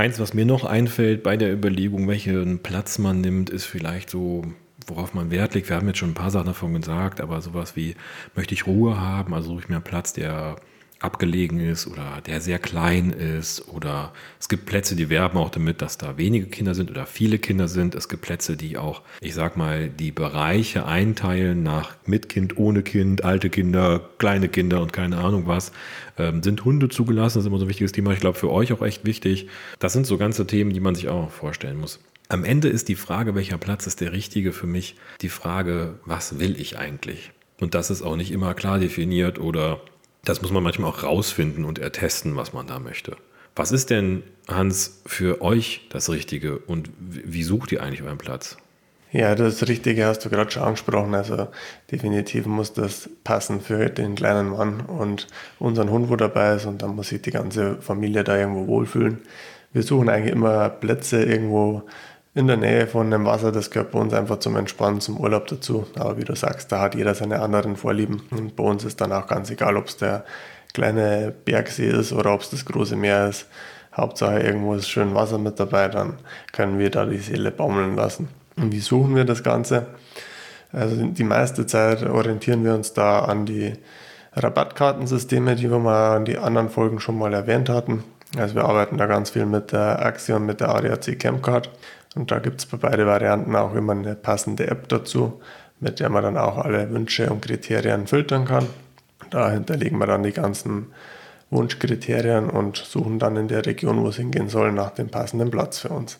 Eins, 0.00 0.18
was 0.18 0.32
mir 0.32 0.46
noch 0.46 0.64
einfällt 0.64 1.22
bei 1.22 1.36
der 1.36 1.52
Überlegung, 1.52 2.08
welchen 2.08 2.60
Platz 2.60 2.96
man 2.96 3.20
nimmt, 3.20 3.50
ist 3.50 3.66
vielleicht 3.66 4.08
so 4.08 4.44
worauf 4.86 5.12
man 5.12 5.30
Wert 5.30 5.54
legt. 5.54 5.68
Wir 5.68 5.76
haben 5.76 5.88
jetzt 5.88 5.98
schon 5.98 6.12
ein 6.12 6.14
paar 6.14 6.30
Sachen 6.30 6.46
davon 6.46 6.72
gesagt, 6.72 7.20
aber 7.20 7.42
sowas 7.42 7.76
wie, 7.76 7.94
möchte 8.34 8.54
ich 8.54 8.66
Ruhe 8.66 8.98
haben, 8.98 9.34
also 9.34 9.50
suche 9.50 9.60
ich 9.64 9.68
mir 9.68 9.74
einen 9.74 9.84
Platz, 9.84 10.14
der 10.14 10.56
abgelegen 11.00 11.58
ist 11.60 11.86
oder 11.86 12.20
der 12.26 12.40
sehr 12.40 12.58
klein 12.58 13.10
ist 13.10 13.68
oder 13.68 14.12
es 14.38 14.48
gibt 14.48 14.66
Plätze, 14.66 14.96
die 14.96 15.08
werben 15.08 15.38
auch 15.38 15.48
damit, 15.48 15.80
dass 15.80 15.96
da 15.96 16.18
wenige 16.18 16.46
Kinder 16.46 16.74
sind 16.74 16.90
oder 16.90 17.06
viele 17.06 17.38
Kinder 17.38 17.68
sind. 17.68 17.94
Es 17.94 18.08
gibt 18.08 18.22
Plätze, 18.22 18.56
die 18.56 18.76
auch, 18.76 19.02
ich 19.20 19.34
sag 19.34 19.56
mal, 19.56 19.88
die 19.88 20.12
Bereiche 20.12 20.84
einteilen 20.84 21.62
nach 21.62 21.96
mit 22.04 22.28
Kind, 22.28 22.58
ohne 22.58 22.82
Kind, 22.82 23.24
alte 23.24 23.48
Kinder, 23.48 24.10
kleine 24.18 24.48
Kinder 24.48 24.82
und 24.82 24.92
keine 24.92 25.16
Ahnung 25.16 25.46
was. 25.46 25.72
Ähm, 26.18 26.42
sind 26.42 26.64
Hunde 26.66 26.90
zugelassen? 26.90 27.38
Das 27.38 27.44
ist 27.44 27.48
immer 27.48 27.58
so 27.58 27.64
ein 27.64 27.70
wichtiges 27.70 27.92
Thema. 27.92 28.12
Ich 28.12 28.20
glaube, 28.20 28.38
für 28.38 28.50
euch 28.50 28.72
auch 28.74 28.82
echt 28.82 29.06
wichtig. 29.06 29.48
Das 29.78 29.94
sind 29.94 30.06
so 30.06 30.18
ganze 30.18 30.46
Themen, 30.46 30.74
die 30.74 30.80
man 30.80 30.94
sich 30.94 31.08
auch 31.08 31.30
vorstellen 31.30 31.80
muss. 31.80 31.98
Am 32.28 32.44
Ende 32.44 32.68
ist 32.68 32.88
die 32.88 32.94
Frage, 32.94 33.34
welcher 33.34 33.58
Platz 33.58 33.86
ist 33.86 34.00
der 34.00 34.12
richtige 34.12 34.52
für 34.52 34.66
mich, 34.66 34.96
die 35.22 35.30
Frage, 35.30 35.98
was 36.04 36.38
will 36.38 36.60
ich 36.60 36.78
eigentlich? 36.78 37.32
Und 37.58 37.74
das 37.74 37.90
ist 37.90 38.02
auch 38.02 38.16
nicht 38.16 38.30
immer 38.30 38.54
klar 38.54 38.78
definiert 38.78 39.38
oder 39.38 39.80
das 40.24 40.42
muss 40.42 40.50
man 40.50 40.62
manchmal 40.62 40.90
auch 40.90 41.02
rausfinden 41.02 41.64
und 41.64 41.78
ertesten, 41.78 42.36
was 42.36 42.52
man 42.52 42.66
da 42.66 42.78
möchte. 42.78 43.16
Was 43.56 43.72
ist 43.72 43.90
denn, 43.90 44.22
Hans, 44.48 45.00
für 45.06 45.42
euch 45.42 45.86
das 45.90 46.10
Richtige 46.10 46.58
und 46.58 46.90
wie 46.98 47.42
sucht 47.42 47.72
ihr 47.72 47.82
eigentlich 47.82 48.02
euren 48.02 48.18
Platz? 48.18 48.56
Ja, 49.12 49.34
das 49.34 49.66
Richtige 49.66 50.06
hast 50.06 50.24
du 50.24 50.30
gerade 50.30 50.50
schon 50.50 50.62
angesprochen. 50.62 51.14
Also 51.14 51.48
definitiv 51.90 52.46
muss 52.46 52.72
das 52.72 53.10
passen 53.24 53.60
für 53.60 53.90
den 53.90 54.14
kleinen 54.14 54.50
Mann 54.50 54.82
und 54.82 55.26
unseren 55.58 55.90
Hund, 55.90 56.08
wo 56.10 56.16
dabei 56.16 56.54
ist. 56.54 56.66
Und 56.66 56.82
dann 56.82 56.94
muss 56.94 57.08
sich 57.08 57.20
die 57.20 57.32
ganze 57.32 57.76
Familie 57.80 58.22
da 58.22 58.36
irgendwo 58.36 58.68
wohlfühlen. 58.68 59.18
Wir 59.72 59.82
suchen 59.82 60.08
eigentlich 60.08 60.32
immer 60.32 60.68
Plätze 60.68 61.24
irgendwo 61.24 61.82
in 62.34 62.46
der 62.46 62.56
Nähe 62.56 62.86
von 62.86 63.10
dem 63.10 63.24
Wasser, 63.24 63.50
das 63.50 63.70
gehört 63.70 63.90
bei 63.90 63.98
uns 63.98 64.14
einfach 64.14 64.38
zum 64.38 64.56
Entspannen, 64.56 65.00
zum 65.00 65.18
Urlaub 65.18 65.48
dazu. 65.48 65.86
Aber 65.96 66.16
wie 66.16 66.24
du 66.24 66.34
sagst, 66.36 66.70
da 66.70 66.80
hat 66.80 66.94
jeder 66.94 67.14
seine 67.14 67.40
anderen 67.40 67.76
Vorlieben. 67.76 68.22
Und 68.30 68.54
bei 68.56 68.62
uns 68.62 68.84
ist 68.84 69.00
dann 69.00 69.12
auch 69.12 69.26
ganz 69.26 69.50
egal, 69.50 69.76
ob 69.76 69.86
es 69.86 69.96
der 69.96 70.24
kleine 70.72 71.34
Bergsee 71.44 71.88
ist 71.88 72.12
oder 72.12 72.32
ob 72.32 72.42
es 72.42 72.50
das 72.50 72.64
große 72.64 72.96
Meer 72.96 73.28
ist. 73.28 73.46
Hauptsache 73.96 74.40
irgendwo 74.40 74.74
ist 74.74 74.88
schön 74.88 75.14
Wasser 75.14 75.38
mit 75.38 75.58
dabei, 75.58 75.88
dann 75.88 76.14
können 76.52 76.78
wir 76.78 76.90
da 76.90 77.04
die 77.04 77.18
Seele 77.18 77.50
baumeln 77.50 77.96
lassen. 77.96 78.28
Und 78.56 78.70
wie 78.70 78.80
suchen 78.80 79.16
wir 79.16 79.24
das 79.24 79.42
Ganze? 79.42 79.86
Also 80.72 81.04
die 81.04 81.24
meiste 81.24 81.66
Zeit 81.66 82.04
orientieren 82.04 82.62
wir 82.64 82.74
uns 82.74 82.92
da 82.92 83.20
an 83.20 83.46
die 83.46 83.72
Rabattkartensysteme, 84.34 85.56
die 85.56 85.68
wir 85.68 85.80
mal 85.80 86.18
in 86.18 86.24
die 86.24 86.38
anderen 86.38 86.70
Folgen 86.70 87.00
schon 87.00 87.18
mal 87.18 87.34
erwähnt 87.34 87.68
hatten. 87.68 88.04
Also 88.38 88.54
wir 88.54 88.64
arbeiten 88.64 88.96
da 88.96 89.06
ganz 89.06 89.30
viel 89.30 89.44
mit 89.44 89.72
der 89.72 90.04
Axiom, 90.04 90.46
mit 90.46 90.60
der 90.60 90.68
ADAC 90.68 91.18
Campcard. 91.18 91.68
Und 92.14 92.30
da 92.30 92.38
gibt 92.38 92.60
es 92.60 92.66
bei 92.66 92.76
beiden 92.76 93.06
Varianten 93.06 93.54
auch 93.54 93.74
immer 93.74 93.92
eine 93.92 94.14
passende 94.14 94.66
App 94.66 94.88
dazu, 94.88 95.40
mit 95.78 96.00
der 96.00 96.10
man 96.10 96.22
dann 96.22 96.36
auch 96.36 96.58
alle 96.58 96.90
Wünsche 96.90 97.30
und 97.30 97.42
Kriterien 97.42 98.06
filtern 98.06 98.44
kann. 98.44 98.66
Da 99.30 99.50
hinterlegen 99.50 99.98
wir 99.98 100.06
dann 100.06 100.22
die 100.22 100.32
ganzen 100.32 100.88
Wunschkriterien 101.50 102.50
und 102.50 102.76
suchen 102.76 103.18
dann 103.18 103.36
in 103.36 103.48
der 103.48 103.64
Region, 103.66 104.02
wo 104.02 104.08
es 104.08 104.16
hingehen 104.16 104.48
soll, 104.48 104.72
nach 104.72 104.90
dem 104.90 105.08
passenden 105.08 105.50
Platz 105.50 105.78
für 105.78 105.90
uns. 105.90 106.18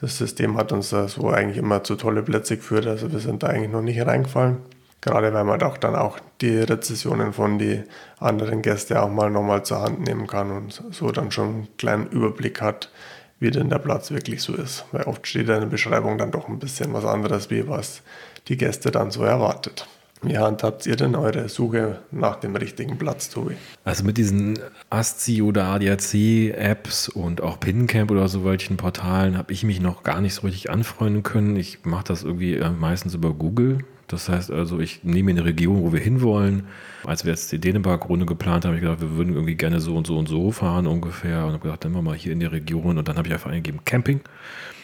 Das 0.00 0.18
System 0.18 0.56
hat 0.56 0.72
uns 0.72 0.90
da 0.90 1.08
so 1.08 1.30
eigentlich 1.30 1.56
immer 1.56 1.82
zu 1.82 1.96
tolle 1.96 2.22
Plätze 2.22 2.56
geführt, 2.56 2.86
also 2.86 3.10
wir 3.10 3.18
sind 3.18 3.42
da 3.42 3.48
eigentlich 3.48 3.72
noch 3.72 3.82
nicht 3.82 4.04
reingefallen. 4.04 4.58
Gerade 5.00 5.32
weil 5.32 5.44
man 5.44 5.62
auch 5.62 5.78
dann 5.78 5.94
auch 5.94 6.18
die 6.40 6.58
Rezessionen 6.58 7.32
von 7.32 7.58
den 7.58 7.84
anderen 8.18 8.60
Gästen 8.60 8.96
auch 8.96 9.08
mal 9.08 9.30
nochmal 9.30 9.64
zur 9.64 9.80
Hand 9.80 10.00
nehmen 10.00 10.26
kann 10.26 10.50
und 10.50 10.82
so 10.90 11.12
dann 11.12 11.30
schon 11.30 11.46
einen 11.46 11.68
kleinen 11.76 12.08
Überblick 12.08 12.60
hat, 12.60 12.90
wie 13.38 13.50
denn 13.50 13.68
der 13.68 13.78
Platz 13.78 14.10
wirklich 14.10 14.42
so 14.42 14.54
ist. 14.54 14.84
Weil 14.92 15.04
oft 15.04 15.26
steht 15.26 15.48
in 15.48 15.60
der 15.60 15.66
Beschreibung 15.66 16.18
dann 16.18 16.30
doch 16.30 16.48
ein 16.48 16.58
bisschen 16.58 16.92
was 16.92 17.04
anderes, 17.04 17.50
wie 17.50 17.68
was 17.68 18.02
die 18.48 18.56
Gäste 18.56 18.90
dann 18.90 19.10
so 19.10 19.22
erwartet. 19.22 19.86
Wie 20.22 20.38
handhabt 20.38 20.86
ihr 20.86 20.96
denn 20.96 21.14
eure 21.14 21.48
Suche 21.48 22.00
nach 22.10 22.36
dem 22.36 22.56
richtigen 22.56 22.96
Platz, 22.96 23.28
Tobi? 23.28 23.56
Also 23.84 24.02
mit 24.02 24.16
diesen 24.16 24.58
ASCII 24.88 25.42
oder 25.42 25.64
ADAC-Apps 25.66 27.10
und 27.10 27.42
auch 27.42 27.60
PinCamp 27.60 28.10
oder 28.10 28.26
so 28.28 28.44
welchen 28.44 28.78
Portalen 28.78 29.36
habe 29.36 29.52
ich 29.52 29.62
mich 29.62 29.80
noch 29.80 30.02
gar 30.02 30.20
nicht 30.22 30.34
so 30.34 30.42
richtig 30.42 30.70
anfreunden 30.70 31.22
können. 31.22 31.56
Ich 31.56 31.84
mache 31.84 32.04
das 32.04 32.22
irgendwie 32.22 32.54
äh, 32.54 32.70
meistens 32.70 33.14
über 33.14 33.34
Google. 33.34 33.84
Das 34.08 34.28
heißt 34.28 34.50
also, 34.50 34.78
ich 34.78 35.02
nehme 35.02 35.30
eine 35.30 35.44
Region, 35.44 35.82
wo 35.82 35.92
wir 35.92 36.00
hinwollen. 36.00 36.68
Als 37.04 37.24
wir 37.24 37.32
jetzt 37.32 37.50
die 37.50 37.58
Dänemark-Runde 37.58 38.26
geplant 38.26 38.64
haben, 38.64 38.70
habe 38.70 38.76
ich 38.76 38.82
gedacht, 38.82 39.00
wir 39.00 39.16
würden 39.16 39.34
irgendwie 39.34 39.56
gerne 39.56 39.80
so 39.80 39.96
und 39.96 40.06
so 40.06 40.16
und 40.16 40.28
so 40.28 40.52
fahren 40.52 40.86
ungefähr. 40.86 41.44
Und 41.44 41.52
habe 41.52 41.62
gedacht, 41.62 41.84
dann 41.84 41.92
machen 41.92 42.04
wir 42.04 42.10
mal 42.12 42.16
hier 42.16 42.32
in 42.32 42.40
die 42.40 42.46
Region. 42.46 42.98
Und 42.98 43.08
dann 43.08 43.16
habe 43.16 43.26
ich 43.28 43.34
einfach 43.34 43.50
eingegeben 43.50 43.84
Camping. 43.84 44.20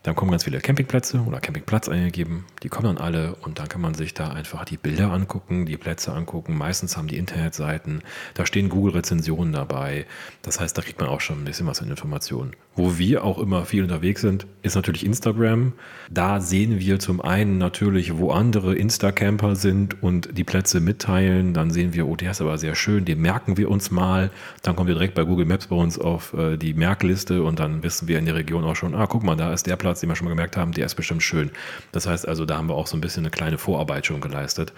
Dann 0.03 0.17
kommen 0.17 0.33
ganz 0.33 0.45
viele 0.45 0.61
Campingplätze 0.61 1.21
oder 1.21 1.39
Campingplatz 1.39 1.89
eingegeben. 1.89 2.45
Die 2.65 2.69
kommen 2.69 2.87
dann 2.87 2.99
alle 2.99 3.37
und 3.37 3.61
dann 3.61 3.69
kann 3.69 3.81
man 3.81 3.95
sich 3.95 4.15
da 4.15 4.31
einfach 4.31 4.65
die 4.65 4.77
Bilder 4.77 5.13
angucken, 5.13 5.65
die 5.65 5.77
Plätze 5.77 6.13
angucken. 6.13 6.59
Meistens 6.59 6.97
haben 6.97 7.07
die 7.07 7.19
Internetseiten, 7.19 8.03
da 8.35 8.45
stehen 8.45 8.69
Google-Rezensionen 8.69 9.53
dabei. 9.53 10.07
Das 10.43 10.59
heißt, 10.59 10.77
da 10.77 10.83
kriegt 10.83 11.01
man 11.01 11.09
auch 11.09 11.21
schon 11.21 11.43
ein 11.43 11.45
bisschen 11.45 11.69
was 11.69 11.81
an 11.81 11.89
Informationen. 11.89 12.53
Wo 12.75 12.99
wir 12.99 13.23
auch 13.23 13.39
immer 13.39 13.65
viel 13.65 13.83
unterwegs 13.83 14.23
sind, 14.23 14.47
ist 14.63 14.75
natürlich 14.75 15.05
Instagram. 15.05 15.75
Da 16.11 16.41
sehen 16.41 16.81
wir 16.81 16.99
zum 16.99 17.21
einen 17.21 17.59
natürlich, 17.59 18.17
wo 18.17 18.31
andere 18.31 18.75
Insta-Camper 18.75 19.57
sind 19.57 20.03
und 20.03 20.37
die 20.37 20.43
Plätze 20.43 20.81
mitteilen. 20.81 21.53
Dann 21.53 21.71
sehen 21.71 21.93
wir, 21.93 22.09
oh, 22.09 22.17
der 22.17 22.31
ist 22.31 22.41
aber 22.41 22.57
sehr 22.59 22.75
schön, 22.75 23.05
den 23.05 23.21
merken 23.21 23.57
wir 23.57 23.71
uns 23.71 23.91
mal. 23.91 24.31
Dann 24.63 24.75
kommen 24.75 24.89
wir 24.89 24.95
direkt 24.95 25.15
bei 25.15 25.25
Google 25.25 25.45
Maps 25.45 25.67
bei 25.67 25.77
uns 25.77 25.99
auf 25.99 26.33
äh, 26.33 26.57
die 26.57 26.73
Merkliste 26.73 27.43
und 27.43 27.61
dann 27.61 27.83
wissen 27.83 28.09
wir 28.09 28.19
in 28.19 28.25
der 28.25 28.35
Region 28.35 28.65
auch 28.65 28.75
schon, 28.75 28.95
ah, 28.95 29.07
guck 29.07 29.23
mal, 29.23 29.37
da 29.37 29.53
ist 29.53 29.67
der 29.67 29.77
Platz 29.77 29.92
Platz, 29.93 30.01
den 30.01 30.09
wir 30.09 30.17
schon 30.17 30.25
mal 30.25 30.31
gemerkt 30.31 30.57
haben, 30.57 30.73
der 30.73 30.87
ist 30.87 30.95
bestimmt 30.95 31.23
schön. 31.23 31.51
Das 31.93 32.07
heißt 32.07 32.27
also, 32.27 32.47
da 32.47 32.57
haben 32.57 32.69
wir 32.69 32.75
auch 32.75 32.87
so 32.87 32.97
ein 32.97 33.03
bisschen 33.03 33.25
eine 33.25 33.31
kleine 33.31 33.59
Vorarbeit 33.59 34.07
schon 34.07 34.23
geleistet 34.23 34.73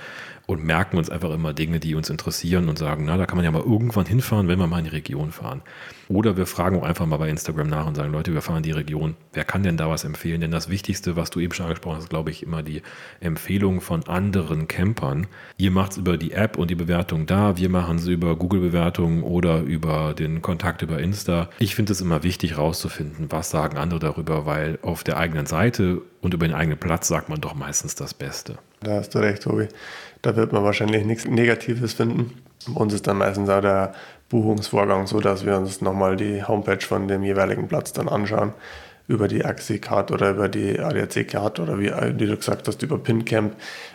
und 0.46 0.62
merken 0.62 0.98
uns 0.98 1.08
einfach 1.10 1.30
immer 1.30 1.54
Dinge, 1.54 1.80
die 1.80 1.94
uns 1.94 2.10
interessieren 2.10 2.68
und 2.68 2.78
sagen, 2.78 3.04
na, 3.06 3.16
da 3.16 3.26
kann 3.26 3.36
man 3.36 3.44
ja 3.44 3.50
mal 3.50 3.62
irgendwann 3.62 4.06
hinfahren, 4.06 4.48
wenn 4.48 4.58
wir 4.58 4.66
mal 4.66 4.78
in 4.78 4.84
die 4.84 4.90
Region 4.90 5.32
fahren. 5.32 5.62
Oder 6.08 6.36
wir 6.36 6.46
fragen 6.46 6.78
auch 6.78 6.84
einfach 6.84 7.06
mal 7.06 7.16
bei 7.16 7.30
Instagram 7.30 7.68
nach 7.68 7.86
und 7.86 7.94
sagen, 7.94 8.12
Leute, 8.12 8.34
wir 8.34 8.42
fahren 8.42 8.58
in 8.58 8.62
die 8.62 8.72
Region. 8.72 9.16
Wer 9.32 9.44
kann 9.44 9.62
denn 9.62 9.78
da 9.78 9.88
was 9.88 10.04
empfehlen? 10.04 10.42
Denn 10.42 10.50
das 10.50 10.68
Wichtigste, 10.68 11.16
was 11.16 11.30
du 11.30 11.40
eben 11.40 11.54
schon 11.54 11.64
angesprochen 11.64 11.96
hast, 11.96 12.10
glaube 12.10 12.30
ich, 12.30 12.42
immer 12.42 12.62
die 12.62 12.82
Empfehlung 13.20 13.80
von 13.80 14.06
anderen 14.06 14.68
Campern. 14.68 15.26
Ihr 15.56 15.70
macht 15.70 15.92
es 15.92 15.98
über 15.98 16.18
die 16.18 16.32
App 16.32 16.58
und 16.58 16.70
die 16.70 16.74
Bewertung 16.74 17.24
da. 17.24 17.56
Wir 17.56 17.70
machen 17.70 17.96
es 17.96 18.06
über 18.06 18.36
Google-Bewertungen 18.36 19.22
oder 19.22 19.60
über 19.60 20.12
den 20.12 20.42
Kontakt 20.42 20.82
über 20.82 20.98
Insta. 20.98 21.48
Ich 21.58 21.74
finde 21.74 21.92
es 21.92 22.02
immer 22.02 22.22
wichtig, 22.22 22.58
rauszufinden, 22.58 23.32
was 23.32 23.48
sagen 23.48 23.78
andere 23.78 24.00
darüber, 24.00 24.44
weil 24.44 24.78
auf 24.82 25.04
der 25.04 25.16
eigenen 25.16 25.46
Seite 25.46 26.02
und 26.20 26.34
über 26.34 26.46
den 26.46 26.54
eigenen 26.54 26.78
Platz 26.78 27.08
sagt 27.08 27.30
man 27.30 27.40
doch 27.40 27.54
meistens 27.54 27.94
das 27.94 28.12
Beste. 28.12 28.58
Da 28.84 28.96
hast 28.96 29.14
du 29.14 29.18
recht, 29.18 29.42
Tobi. 29.42 29.68
Da 30.20 30.36
wird 30.36 30.52
man 30.52 30.62
wahrscheinlich 30.62 31.04
nichts 31.04 31.26
Negatives 31.26 31.94
finden. 31.94 32.34
Bei 32.68 32.80
uns 32.80 32.92
ist 32.92 33.06
dann 33.06 33.18
meistens 33.18 33.48
auch 33.48 33.60
der 33.60 33.94
Buchungsvorgang 34.28 35.06
so, 35.06 35.20
dass 35.20 35.46
wir 35.46 35.56
uns 35.56 35.80
nochmal 35.80 36.16
die 36.16 36.42
Homepage 36.42 36.80
von 36.80 37.08
dem 37.08 37.22
jeweiligen 37.22 37.66
Platz 37.66 37.92
dann 37.92 38.08
anschauen. 38.08 38.52
Über 39.06 39.28
die 39.28 39.44
Axi-Card 39.44 40.12
oder 40.12 40.30
über 40.30 40.48
die 40.48 40.78
ADAC-Card 40.78 41.60
oder 41.60 41.78
wie, 41.78 41.90
wie, 41.90 42.26
du 42.26 42.36
gesagt 42.36 42.68
hast, 42.68 42.82
über 42.82 42.98
PinCamp. 42.98 43.54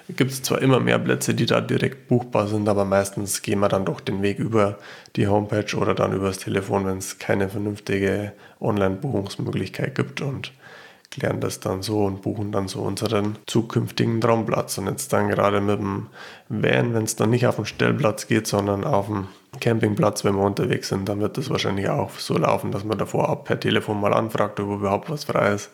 Gibt 0.10 0.32
es 0.32 0.44
zwar 0.44 0.62
immer 0.62 0.80
mehr 0.80 1.00
Plätze, 1.00 1.34
die 1.34 1.48
da 1.48 1.62
direkt 1.62 2.08
buchbar 2.08 2.48
sind, 2.48 2.70
aber 2.70 2.86
meistens 2.86 3.42
gehen 3.42 3.60
wir 3.60 3.70
dann 3.70 3.86
doch 3.86 4.02
den 4.02 4.22
Weg 4.22 4.38
über 4.38 4.78
die 5.16 5.28
Homepage 5.28 5.76
oder 5.76 5.96
dann 5.96 6.14
übers 6.14 6.38
Telefon, 6.38 6.86
wenn 6.86 7.00
es 7.00 7.18
keine 7.18 7.50
vernünftige 7.50 8.34
Online-Buchungsmöglichkeit 8.60 9.96
gibt. 9.96 10.22
Und 10.22 10.52
klären 11.12 11.40
das 11.40 11.60
dann 11.60 11.82
so 11.82 12.06
und 12.06 12.22
buchen 12.22 12.52
dann 12.52 12.68
so 12.68 12.82
unseren 12.82 13.38
zukünftigen 13.48 14.22
Traumplatz. 14.22 14.78
Und 14.78 14.88
jetzt 14.88 15.12
dann 15.12 15.28
gerade 15.30 15.60
mit 15.62 15.80
dem 15.80 16.08
Van, 16.50 16.94
wenn 16.94 17.04
es 17.04 17.16
dann 17.16 17.32
nicht 17.32 17.48
auf 17.48 17.56
den 17.56 17.66
Stellplatz 17.66 18.28
geht, 18.28 18.48
sondern 18.48 18.84
auf 18.84 19.08
dem 19.08 19.28
Campingplatz, 19.60 20.24
wenn 20.24 20.36
wir 20.36 20.44
unterwegs 20.44 20.90
sind, 20.90 21.10
dann 21.10 21.20
wird 21.20 21.38
das 21.38 21.50
wahrscheinlich 21.50 21.90
auch 21.90 22.12
so 22.12 22.38
laufen, 22.38 22.72
dass 22.72 22.84
man 22.84 22.98
davor 22.98 23.30
auch 23.30 23.44
per 23.44 23.60
Telefon 23.60 24.00
mal 24.00 24.14
anfragt, 24.14 24.60
ob 24.60 24.70
überhaupt 24.70 25.10
was 25.10 25.24
frei 25.24 25.54
ist. 25.54 25.72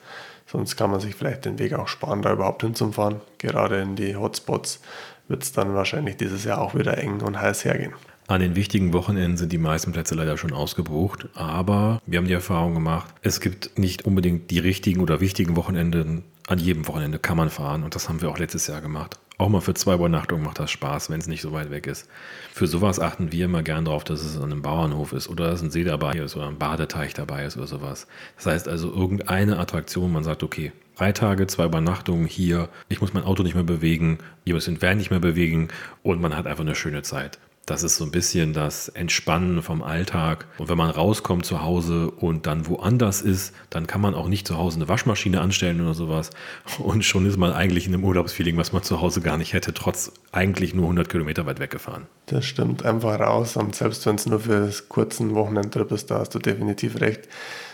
Sonst 0.48 0.77
kann 0.77 0.92
man 0.92 1.00
sich 1.00 1.15
vielleicht 1.15 1.46
den 1.46 1.60
Weg 1.60 1.74
auch 1.74 1.88
sparen, 1.88 2.22
da 2.22 2.32
überhaupt 2.32 2.62
hinzufahren. 2.62 3.20
Gerade 3.38 3.82
in 3.82 3.96
die 3.96 4.15
Hotspots 4.15 4.80
wird 5.27 5.44
es 5.44 5.51
dann 5.51 5.74
wahrscheinlich 5.74 6.18
dieses 6.18 6.46
Jahr 6.46 6.62
auch 6.62 6.75
wieder 6.75 6.98
eng 6.98 7.22
und 7.22 7.42
heiß 7.42 7.65
hergehen. 7.65 7.94
An 8.27 8.41
den 8.41 8.55
wichtigen 8.55 8.91
Wochenenden 8.91 9.38
sind 9.38 9.51
die 9.51 9.60
meisten 9.60 9.91
Plätze 9.91 10.15
leider 10.15 10.36
schon 10.36 10.51
ausgebucht, 10.51 11.29
aber 11.36 12.01
wir 12.08 12.17
haben 12.17 12.27
die 12.27 12.34
Erfahrung 12.34 12.74
gemacht, 12.74 13.13
es 13.22 13.39
gibt 13.39 13.77
nicht 13.77 14.05
unbedingt 14.05 14.50
die 14.50 14.58
richtigen 14.58 15.01
oder 15.01 15.22
wichtigen 15.22 15.55
Wochenenden 15.55 16.24
an 16.48 16.58
jedem 16.58 16.88
Wochenende 16.88 17.20
kann 17.20 17.38
man 17.38 17.51
fahren 17.51 17.84
und 17.84 17.94
das 17.94 18.10
haben 18.10 18.22
wir 18.22 18.29
auch 18.29 18.39
letztes 18.39 18.65
Jahr 18.65 18.82
gemacht. 18.82 19.20
Auch 19.38 19.50
mal 19.50 19.62
für 19.62 19.75
zwei 19.75 19.96
Übernachtungen 19.96 20.44
macht 20.44 20.60
das 20.60 20.72
Spaß, 20.72 21.10
wenn 21.10 21.20
es 21.20 21.27
nicht 21.27 21.41
so 21.41 21.51
weit 21.51 21.70
weg 21.70 21.86
ist. 21.86 22.08
Für 22.51 22.65
sowas 22.65 23.00
achten 23.00 23.32
wir 23.32 23.46
immer 23.46 23.62
gern 23.62 23.86
darauf, 23.86 24.03
dass 24.03 24.24
es 24.24 24.38
an 24.38 24.51
einem 24.51 24.62
Bauernhof 24.62 25.12
ist 25.13 25.27
oder 25.27 25.51
dass 25.51 25.62
ein 25.62 25.72
See 25.72 25.84
dabei 25.84 26.13
ist 26.13 26.36
oder 26.36 26.48
ein 26.48 26.58
Badeteich 26.58 27.13
dabei 27.13 27.46
ist 27.46 27.58
oder 27.58 27.67
sowas. 27.67 28.08
Das 28.38 28.48
heißt 28.48 28.67
also 28.67 28.91
irgendeine 28.91 29.60
Attraktion, 29.60 30.12
man 30.12 30.24
sagt, 30.24 30.41
okay, 30.41 30.72
drei 30.96 31.12
Tage, 31.12 31.46
zwei 31.48 31.65
Übernachtungen 31.65 32.25
hier, 32.25 32.70
ich 32.89 33.01
muss 33.01 33.13
mein 33.13 33.24
Auto 33.24 33.44
nicht 33.44 33.55
mehr 33.55 33.63
bewegen, 33.63 34.17
ihr 34.46 34.55
müsst 34.55 34.67
den 34.67 34.82
Van 34.82 34.98
nicht 34.98 35.12
mehr 35.12 35.20
bewegen 35.20 35.67
und 36.01 36.22
man 36.22 36.36
hat 36.36 36.48
einfach 36.48 36.63
eine 36.63 36.75
schöne 36.75 37.03
Zeit. 37.03 37.38
Das 37.65 37.81
ist 37.81 37.98
so 37.98 38.03
ein 38.03 38.12
bisschen 38.12 38.53
das 38.53 38.89
Entspannen 38.89 39.63
vom 39.63 39.81
Alltag. 39.81 40.45
Und 40.60 40.69
wenn 40.69 40.77
man 40.77 40.91
rauskommt 40.91 41.48
zu 41.48 41.63
Hause 41.63 42.12
und 42.12 42.45
dann 42.45 42.67
woanders 42.67 43.24
ist, 43.24 43.55
dann 43.72 43.88
kann 43.88 44.01
man 44.01 44.13
auch 44.13 44.27
nicht 44.27 44.48
zu 44.48 44.57
Hause 44.57 44.77
eine 44.77 44.88
Waschmaschine 44.88 45.41
anstellen 45.41 45.81
oder 45.81 45.95
sowas. 45.95 46.29
Und 46.77 47.03
schon 47.03 47.25
ist 47.25 47.38
man 47.38 47.53
eigentlich 47.53 47.88
in 47.88 47.95
einem 47.95 48.03
Urlaubsfeeling, 48.03 48.55
was 48.57 48.72
man 48.72 48.84
zu 48.84 49.01
Hause 49.01 49.22
gar 49.22 49.38
nicht 49.38 49.53
hätte, 49.53 49.74
trotz 49.74 50.12
eigentlich 50.31 50.75
nur 50.75 50.86
100 50.86 51.10
Kilometer 51.10 51.48
weit 51.48 51.60
weggefahren. 51.60 52.05
Das 52.27 52.45
stimmt, 52.45 52.86
einfach 52.86 53.19
raus. 53.19 53.57
Und 53.57 53.75
selbst 53.75 54.05
wenn 54.05 54.15
es 54.15 54.27
nur 54.27 54.41
für 54.41 54.67
das 54.67 54.88
kurzen 54.88 55.34
Wochenendtrip 55.34 55.91
ist, 55.91 56.12
da 56.12 56.19
hast 56.19 56.36
du 56.36 56.39
definitiv 56.39 57.01
recht. 57.01 57.27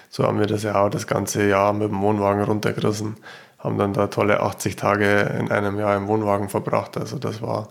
So 0.09 0.23
haben 0.23 0.39
wir 0.39 0.47
das 0.47 0.63
ja 0.63 0.81
auch 0.81 0.89
das 0.89 1.05
ganze 1.05 1.45
Jahr 1.45 1.73
mit 1.73 1.89
dem 1.89 1.99
Wohnwagen 1.99 2.45
runtergerissen. 2.45 3.17
Haben 3.59 3.77
dann 3.77 3.91
da 3.91 4.07
tolle 4.07 4.39
80 4.39 4.77
Tage 4.77 5.35
in 5.37 5.51
einem 5.51 5.77
Jahr 5.77 5.97
im 5.97 6.07
Wohnwagen 6.07 6.47
verbracht. 6.47 6.95
Also 6.95 7.19
das 7.19 7.41
war 7.41 7.67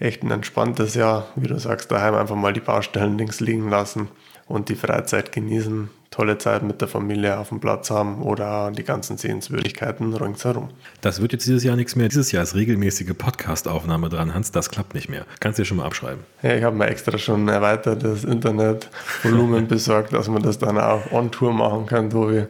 echt 0.00 0.24
ein 0.24 0.30
entspanntes 0.30 0.94
Jahr. 0.94 1.28
Wie 1.36 1.46
du 1.46 1.58
sagst, 1.58 1.92
daheim 1.92 2.14
einfach 2.14 2.34
mal 2.34 2.52
die 2.52 2.60
Baustellen 2.60 3.18
links 3.18 3.38
liegen 3.40 3.68
lassen 3.68 4.08
und 4.46 4.68
die 4.68 4.74
Freizeit 4.74 5.30
genießen. 5.30 5.90
Tolle 6.10 6.38
Zeit 6.38 6.64
mit 6.64 6.80
der 6.80 6.88
Familie 6.88 7.38
auf 7.38 7.50
dem 7.50 7.60
Platz 7.60 7.88
haben 7.88 8.20
oder 8.22 8.72
die 8.72 8.82
ganzen 8.82 9.16
Sehenswürdigkeiten 9.16 10.12
ringsherum. 10.12 10.70
Das 11.02 11.20
wird 11.22 11.32
jetzt 11.32 11.46
dieses 11.46 11.62
Jahr 11.62 11.76
nichts 11.76 11.94
mehr. 11.94 12.08
Dieses 12.08 12.32
Jahr 12.32 12.42
ist 12.42 12.56
regelmäßige 12.56 13.12
Podcast-Aufnahme 13.16 14.08
dran. 14.08 14.34
Hans, 14.34 14.50
das 14.50 14.70
klappt 14.70 14.94
nicht 14.94 15.08
mehr. 15.08 15.24
Kannst 15.38 15.58
du 15.58 15.62
dir 15.62 15.66
schon 15.66 15.76
mal 15.76 15.84
abschreiben. 15.86 16.24
Ja, 16.42 16.56
ich 16.56 16.64
habe 16.64 16.74
mir 16.74 16.88
extra 16.88 17.16
schon 17.16 17.46
erweitertes 17.46 18.24
Internetvolumen 18.24 19.68
besorgt, 19.68 20.12
dass 20.12 20.26
man 20.26 20.42
das 20.42 20.58
dann 20.58 20.78
auch 20.78 21.12
on 21.12 21.30
Tour 21.30 21.52
machen 21.52 21.86
kann, 21.86 22.10
Tobi. 22.10 22.46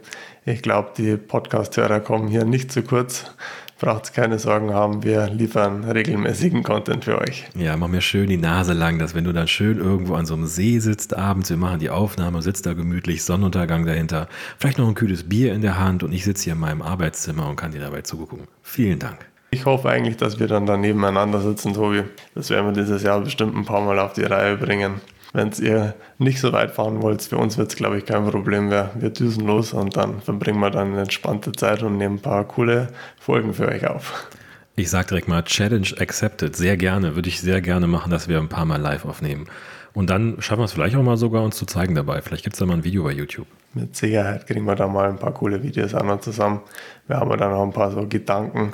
Ich 0.47 0.63
glaube, 0.63 0.93
die 0.97 1.19
Podcast-Hörer 1.19 2.01
kommen 2.01 2.29
hier 2.29 2.47
nicht 2.47 2.73
zu 2.73 2.83
kurz 2.83 3.27
braucht 3.81 4.13
keine 4.13 4.39
Sorgen 4.39 4.73
haben, 4.73 5.03
wir 5.03 5.29
liefern 5.31 5.85
regelmäßigen 5.85 6.63
Content 6.63 7.05
für 7.05 7.19
euch. 7.19 7.47
Ja, 7.57 7.77
mach 7.77 7.89
mir 7.89 8.03
schön 8.03 8.29
die 8.29 8.37
Nase 8.37 8.75
lang, 8.75 8.99
dass 8.99 9.15
wenn 9.15 9.25
du 9.25 9.33
dann 9.33 9.49
schön 9.49 9.79
irgendwo 9.79 10.15
an 10.15 10.27
so 10.27 10.35
einem 10.35 10.47
See 10.47 10.79
sitzt 10.79 11.17
abends, 11.17 11.51
wir 11.51 11.57
machen 11.57 11.81
die 11.81 11.91
Aufnahme, 11.91 12.43
sitzt 12.43 12.67
da 12.67 12.75
gemütlich, 12.75 13.25
Sonnenuntergang 13.25 13.87
dahinter, 13.87 14.29
vielleicht 14.59 14.79
noch 14.79 14.87
ein 14.87 14.95
kühles 14.95 15.29
Bier 15.29 15.55
in 15.55 15.63
der 15.63 15.81
Hand 15.81 16.03
und 16.03 16.13
ich 16.13 16.25
sitze 16.25 16.45
hier 16.45 16.53
in 16.53 16.61
meinem 16.61 16.83
Arbeitszimmer 16.83 17.49
und 17.49 17.57
kann 17.57 17.73
dir 17.73 17.81
dabei 17.81 18.03
zugucken. 18.03 18.47
Vielen 18.63 18.99
Dank. 18.99 19.27
Ich 19.51 19.65
hoffe 19.65 19.89
eigentlich, 19.89 20.17
dass 20.17 20.39
wir 20.39 20.47
dann 20.47 20.67
da 20.67 20.77
nebeneinander 20.77 21.41
sitzen, 21.41 21.73
Tobi. 21.73 22.05
Das 22.35 22.51
werden 22.51 22.67
wir 22.67 22.73
dieses 22.73 23.03
Jahr 23.03 23.21
bestimmt 23.21 23.57
ein 23.57 23.65
paar 23.65 23.81
Mal 23.81 23.99
auf 23.99 24.13
die 24.13 24.23
Reihe 24.23 24.57
bringen 24.57 25.01
wenn 25.33 25.53
ihr 25.61 25.95
nicht 26.19 26.41
so 26.41 26.53
weit 26.53 26.73
fahren 26.73 27.03
wollt, 27.03 27.23
für 27.23 27.39
uns 27.39 27.57
wird 27.57 27.71
es, 27.71 27.77
glaube 27.77 27.99
ich, 27.99 28.07
kein 28.07 28.29
Problem 28.29 28.69
mehr. 28.69 28.91
Wir 28.99 29.11
düsen 29.11 29.47
los 29.47 29.73
und 29.73 29.97
dann 29.97 30.21
verbringen 30.21 30.61
wir 30.61 30.71
dann 30.71 30.93
eine 30.93 31.03
entspannte 31.03 31.53
Zeit 31.53 31.83
und 31.83 31.99
nehmen 31.99 32.17
ein 32.17 32.23
paar 32.23 32.45
coole 32.45 32.89
Folgen 33.19 33.55
für 33.55 33.69
euch 33.69 33.87
auf. 33.87 34.29
Ich 34.77 34.91
sage 34.91 35.09
direkt 35.09 35.29
mal, 35.29 35.43
Challenge 35.43 35.89
accepted. 35.99 36.57
Sehr 36.57 36.77
gerne, 36.77 37.15
würde 37.15 37.29
ich 37.29 37.41
sehr 37.41 37.61
gerne 37.61 37.87
machen, 37.87 38.11
dass 38.11 38.29
wir 38.29 38.39
ein 38.39 38.49
paar 38.49 38.65
Mal 38.65 38.81
live 38.81 39.05
aufnehmen. 39.05 39.47
Und 39.93 40.09
dann 40.09 40.41
schaffen 40.41 40.61
wir 40.61 40.65
es 40.65 40.73
vielleicht 40.73 40.97
auch 40.97 41.03
mal 41.03 41.17
sogar, 41.17 41.43
uns 41.43 41.57
zu 41.57 41.67
zeigen 41.67 41.95
dabei. 41.95 42.23
Vielleicht 42.23 42.45
gibt 42.45 42.55
es 42.55 42.61
da 42.61 42.67
mal 42.67 42.75
ein 42.75 42.85
Video 42.85 43.03
bei 43.03 43.13
YouTube. 43.13 43.47
Mit 43.75 43.97
Sicherheit 43.97 44.47
kriegen 44.47 44.65
wir 44.65 44.77
da 44.77 44.87
mal 44.87 45.09
ein 45.09 45.19
paar 45.19 45.35
coole 45.35 45.63
Videos 45.63 45.95
an 45.95 46.09
und 46.09 46.23
zusammen. 46.23 46.61
Wir 47.07 47.17
haben 47.17 47.37
dann 47.37 47.51
noch 47.51 47.63
ein 47.63 47.73
paar 47.73 47.91
so 47.91 48.07
Gedanken, 48.07 48.73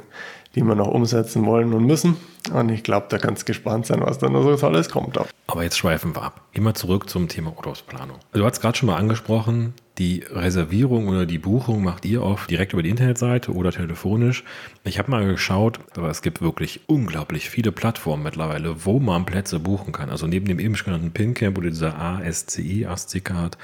die 0.56 0.62
wir 0.62 0.74
noch 0.74 0.88
umsetzen 0.88 1.46
wollen 1.46 1.72
und 1.72 1.84
müssen. 1.84 2.16
Und 2.52 2.70
ich 2.70 2.82
glaube, 2.82 3.06
da 3.10 3.18
kannst 3.18 3.42
du 3.42 3.46
gespannt 3.46 3.86
sein, 3.86 4.00
was 4.00 4.18
da 4.18 4.28
noch 4.28 4.56
so 4.56 4.66
alles 4.66 4.88
kommt. 4.88 5.18
Aber 5.46 5.62
jetzt 5.62 5.76
schweifen 5.76 6.16
wir 6.16 6.22
ab. 6.22 6.40
Immer 6.52 6.74
zurück 6.74 7.08
zum 7.08 7.28
Thema 7.28 7.52
Urlaubsplanung. 7.56 8.16
Du 8.32 8.44
hast 8.44 8.60
gerade 8.60 8.76
schon 8.76 8.88
mal 8.88 8.96
angesprochen, 8.96 9.74
die 9.98 10.24
Reservierung 10.30 11.08
oder 11.08 11.24
die 11.24 11.38
Buchung 11.38 11.82
macht 11.82 12.04
ihr 12.04 12.22
oft 12.22 12.50
direkt 12.50 12.74
über 12.74 12.82
die 12.82 12.90
Internetseite 12.90 13.52
oder 13.52 13.72
telefonisch. 13.72 14.44
Ich 14.84 14.98
habe 14.98 15.10
mal 15.10 15.26
geschaut, 15.26 15.80
aber 15.96 16.10
es 16.10 16.20
gibt 16.20 16.42
wirklich 16.42 16.80
unglaublich 16.86 17.48
viele 17.48 17.72
Plattformen 17.72 18.22
mittlerweile, 18.22 18.84
wo 18.84 19.00
man 19.00 19.24
Plätze 19.24 19.58
buchen 19.58 19.92
kann. 19.92 20.10
Also 20.10 20.26
neben 20.26 20.46
dem 20.46 20.58
eben 20.58 20.74
genannten 20.74 21.12
PinCamp 21.12 21.56
oder 21.56 21.70
dieser 21.70 21.98
ASCI, 21.98 22.84
ASCI-Card, 22.84 23.56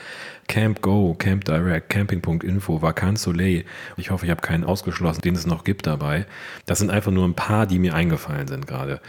Camp 0.48 0.80
Go, 0.80 1.14
Camp 1.18 1.44
Direct, 1.44 1.90
Camping.info, 1.90 2.80
Vacanz 2.80 3.22
Soleil. 3.22 3.64
Ich 3.98 4.10
hoffe, 4.10 4.24
ich 4.24 4.30
habe 4.30 4.40
keinen 4.40 4.64
ausgeschlossen, 4.64 5.20
den 5.20 5.34
es 5.34 5.46
noch 5.46 5.64
gibt 5.64 5.86
dabei. 5.86 6.26
Das 6.64 6.78
sind 6.78 6.90
einfach 6.90 7.12
nur 7.12 7.26
ein 7.26 7.34
paar, 7.34 7.66
die 7.66 7.78
mir 7.78 7.94
eingefallen 7.94 8.48
sind 8.48 8.66
gerade. 8.66 9.00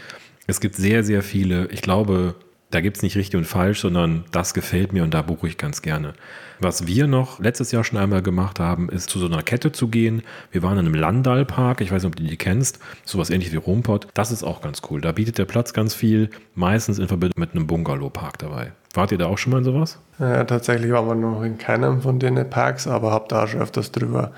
Es 0.46 0.60
gibt 0.60 0.74
sehr, 0.74 1.02
sehr 1.04 1.22
viele. 1.22 1.68
Ich 1.68 1.80
glaube, 1.80 2.34
da 2.74 2.80
gibt 2.80 2.96
es 2.96 3.02
nicht 3.04 3.16
richtig 3.16 3.36
und 3.36 3.44
falsch, 3.44 3.80
sondern 3.80 4.24
das 4.32 4.52
gefällt 4.52 4.92
mir 4.92 5.04
und 5.04 5.14
da 5.14 5.22
buche 5.22 5.46
ich 5.46 5.58
ganz 5.58 5.80
gerne. 5.80 6.14
Was 6.58 6.88
wir 6.88 7.06
noch 7.06 7.38
letztes 7.38 7.70
Jahr 7.70 7.84
schon 7.84 7.98
einmal 8.00 8.20
gemacht 8.20 8.58
haben, 8.58 8.88
ist 8.88 9.10
zu 9.10 9.20
so 9.20 9.26
einer 9.26 9.42
Kette 9.42 9.70
zu 9.70 9.86
gehen. 9.86 10.22
Wir 10.50 10.64
waren 10.64 10.78
in 10.78 10.86
einem 10.86 10.94
Landalpark, 10.94 11.80
ich 11.80 11.92
weiß 11.92 12.02
nicht, 12.02 12.12
ob 12.12 12.16
du 12.16 12.24
die 12.24 12.36
kennst, 12.36 12.80
sowas 13.04 13.30
ähnlich 13.30 13.52
wie 13.52 13.56
Rumpott. 13.56 14.08
Das 14.14 14.32
ist 14.32 14.42
auch 14.42 14.60
ganz 14.60 14.82
cool. 14.90 15.00
Da 15.00 15.12
bietet 15.12 15.38
der 15.38 15.44
Platz 15.44 15.72
ganz 15.72 15.94
viel, 15.94 16.30
meistens 16.56 16.98
in 16.98 17.06
Verbindung 17.06 17.40
mit 17.40 17.52
einem 17.52 17.68
Bungalow-Park 17.68 18.38
dabei. 18.38 18.72
Wart 18.92 19.12
ihr 19.12 19.18
da 19.18 19.26
auch 19.26 19.38
schon 19.38 19.52
mal 19.52 19.58
in 19.58 19.64
sowas? 19.64 20.00
Ja, 20.18 20.42
tatsächlich 20.42 20.90
waren 20.90 21.06
wir 21.06 21.14
noch 21.14 21.42
in 21.42 21.58
keinem 21.58 22.02
von 22.02 22.18
den 22.18 22.48
Parks, 22.50 22.88
aber 22.88 23.12
habe 23.12 23.26
da 23.28 23.46
schon 23.46 23.60
öfters 23.60 23.92
drüber 23.92 24.32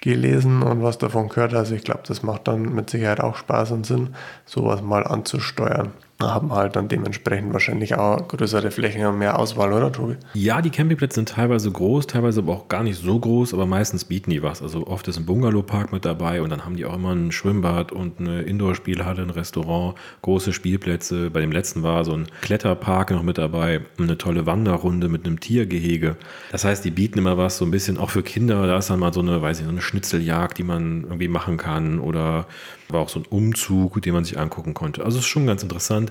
gelesen 0.00 0.62
und 0.62 0.82
was 0.84 0.98
davon 0.98 1.28
gehört. 1.28 1.54
Also 1.54 1.74
ich 1.74 1.82
glaube, 1.82 2.02
das 2.06 2.22
macht 2.22 2.46
dann 2.46 2.74
mit 2.74 2.90
Sicherheit 2.90 3.20
auch 3.20 3.36
Spaß 3.36 3.72
und 3.72 3.86
Sinn, 3.86 4.14
sowas 4.46 4.82
mal 4.82 5.04
anzusteuern 5.04 5.92
haben 6.22 6.52
halt 6.52 6.76
dann 6.76 6.88
dementsprechend 6.88 7.52
wahrscheinlich 7.52 7.96
auch 7.96 8.28
größere 8.28 8.70
Flächen 8.70 9.04
und 9.06 9.18
mehr 9.18 9.38
Auswahl, 9.38 9.72
oder 9.72 9.92
Tobi? 9.92 10.16
Ja, 10.34 10.62
die 10.62 10.70
Campingplätze 10.70 11.16
sind 11.16 11.28
teilweise 11.28 11.70
groß, 11.70 12.06
teilweise 12.06 12.40
aber 12.40 12.52
auch 12.52 12.68
gar 12.68 12.82
nicht 12.82 13.00
so 13.00 13.18
groß, 13.18 13.54
aber 13.54 13.66
meistens 13.66 14.04
bieten 14.04 14.30
die 14.30 14.42
was. 14.42 14.62
Also 14.62 14.86
oft 14.86 15.06
ist 15.08 15.18
ein 15.18 15.26
Bungalow-Park 15.26 15.92
mit 15.92 16.04
dabei 16.04 16.42
und 16.42 16.50
dann 16.50 16.64
haben 16.64 16.76
die 16.76 16.84
auch 16.84 16.94
immer 16.94 17.12
ein 17.14 17.32
Schwimmbad 17.32 17.92
und 17.92 18.20
eine 18.20 18.42
Indoor-Spielhalle, 18.42 19.22
ein 19.22 19.30
Restaurant, 19.30 19.96
große 20.22 20.52
Spielplätze. 20.52 21.30
Bei 21.30 21.40
dem 21.40 21.52
letzten 21.52 21.82
war 21.82 22.04
so 22.04 22.12
ein 22.12 22.26
Kletterpark 22.40 23.10
noch 23.10 23.22
mit 23.22 23.38
dabei, 23.38 23.80
eine 23.98 24.18
tolle 24.18 24.46
Wanderrunde 24.46 25.08
mit 25.08 25.26
einem 25.26 25.40
Tiergehege. 25.40 26.16
Das 26.50 26.64
heißt, 26.64 26.84
die 26.84 26.90
bieten 26.90 27.18
immer 27.18 27.36
was 27.38 27.58
so 27.58 27.64
ein 27.64 27.70
bisschen 27.70 27.98
auch 27.98 28.10
für 28.10 28.22
Kinder. 28.22 28.66
Da 28.66 28.78
ist 28.78 28.90
dann 28.90 29.00
mal 29.00 29.12
so 29.12 29.20
eine, 29.20 29.42
weiß 29.42 29.60
ich, 29.60 29.64
so 29.64 29.70
eine 29.70 29.80
Schnitzeljagd, 29.80 30.58
die 30.58 30.64
man 30.64 31.04
irgendwie 31.04 31.28
machen 31.28 31.56
kann 31.56 31.98
oder 31.98 32.46
war 32.92 33.00
auch 33.00 33.08
so 33.08 33.20
ein 33.20 33.26
Umzug, 33.28 34.00
den 34.02 34.14
man 34.14 34.24
sich 34.24 34.38
angucken 34.38 34.74
konnte. 34.74 35.04
Also 35.04 35.18
es 35.18 35.24
ist 35.24 35.30
schon 35.30 35.46
ganz 35.46 35.62
interessant. 35.62 36.10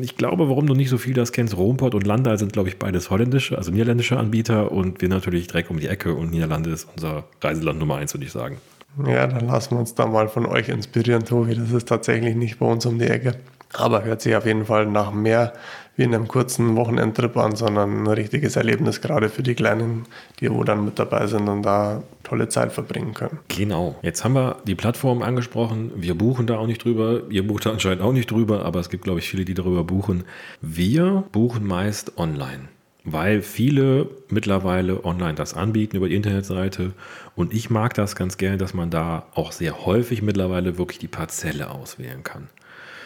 Ich 0.00 0.16
glaube, 0.16 0.48
warum 0.48 0.66
du 0.66 0.74
nicht 0.74 0.88
so 0.88 0.98
viel 0.98 1.14
das 1.14 1.32
kennst, 1.32 1.56
Romport 1.56 1.94
und 1.94 2.06
Landal 2.06 2.38
sind, 2.38 2.52
glaube 2.52 2.68
ich, 2.68 2.78
beides 2.78 3.10
holländische, 3.10 3.58
also 3.58 3.70
niederländische 3.70 4.18
Anbieter 4.18 4.72
und 4.72 5.00
wir 5.00 5.08
natürlich 5.08 5.46
direkt 5.46 5.70
um 5.70 5.78
die 5.78 5.88
Ecke 5.88 6.14
und 6.14 6.30
Niederlande 6.30 6.70
ist 6.70 6.88
unser 6.94 7.24
Reiseland 7.40 7.78
Nummer 7.78 7.96
eins, 7.96 8.14
würde 8.14 8.26
ich 8.26 8.32
sagen. 8.32 8.58
Ja, 9.06 9.26
dann 9.26 9.46
lassen 9.46 9.74
wir 9.74 9.80
uns 9.80 9.94
da 9.94 10.06
mal 10.06 10.28
von 10.28 10.44
euch 10.46 10.68
inspirieren, 10.68 11.24
Tobi. 11.24 11.54
Das 11.54 11.72
ist 11.72 11.88
tatsächlich 11.88 12.34
nicht 12.36 12.58
bei 12.58 12.66
uns 12.66 12.84
um 12.84 12.98
die 12.98 13.06
Ecke. 13.06 13.36
Aber 13.72 14.04
hört 14.04 14.20
sich 14.20 14.36
auf 14.36 14.44
jeden 14.44 14.66
Fall 14.66 14.86
nach 14.86 15.12
mehr 15.12 15.54
wie 15.96 16.04
in 16.04 16.14
einem 16.14 16.28
kurzen 16.28 16.76
Wochenendtrip 16.76 17.36
an, 17.36 17.54
sondern 17.54 18.02
ein 18.02 18.06
richtiges 18.06 18.56
Erlebnis, 18.56 19.00
gerade 19.00 19.28
für 19.28 19.42
die 19.42 19.54
Kleinen, 19.54 20.06
die 20.40 20.50
wo 20.50 20.64
dann 20.64 20.84
mit 20.84 20.98
dabei 20.98 21.26
sind 21.26 21.48
und 21.48 21.62
da 21.62 22.02
tolle 22.22 22.48
Zeit 22.48 22.72
verbringen 22.72 23.12
können. 23.14 23.38
Genau. 23.48 23.96
Jetzt 24.02 24.24
haben 24.24 24.34
wir 24.34 24.56
die 24.66 24.74
Plattform 24.74 25.22
angesprochen. 25.22 25.92
Wir 25.96 26.14
buchen 26.14 26.46
da 26.46 26.56
auch 26.56 26.66
nicht 26.66 26.84
drüber. 26.84 27.22
Ihr 27.28 27.46
bucht 27.46 27.66
da 27.66 27.70
anscheinend 27.70 28.02
auch 28.02 28.12
nicht 28.12 28.30
drüber, 28.30 28.64
aber 28.64 28.80
es 28.80 28.88
gibt, 28.88 29.04
glaube 29.04 29.18
ich, 29.18 29.28
viele, 29.28 29.44
die 29.44 29.54
darüber 29.54 29.84
buchen. 29.84 30.24
Wir 30.60 31.24
buchen 31.32 31.66
meist 31.66 32.16
online 32.18 32.68
weil 33.04 33.42
viele 33.42 34.08
mittlerweile 34.28 35.04
online 35.04 35.34
das 35.34 35.54
anbieten 35.54 35.96
über 35.96 36.08
die 36.08 36.14
Internetseite. 36.14 36.92
Und 37.34 37.52
ich 37.52 37.68
mag 37.68 37.94
das 37.94 38.14
ganz 38.14 38.36
gerne, 38.36 38.58
dass 38.58 38.74
man 38.74 38.90
da 38.90 39.26
auch 39.34 39.50
sehr 39.50 39.84
häufig 39.84 40.22
mittlerweile 40.22 40.78
wirklich 40.78 41.00
die 41.00 41.08
Parzelle 41.08 41.70
auswählen 41.70 42.22
kann 42.22 42.48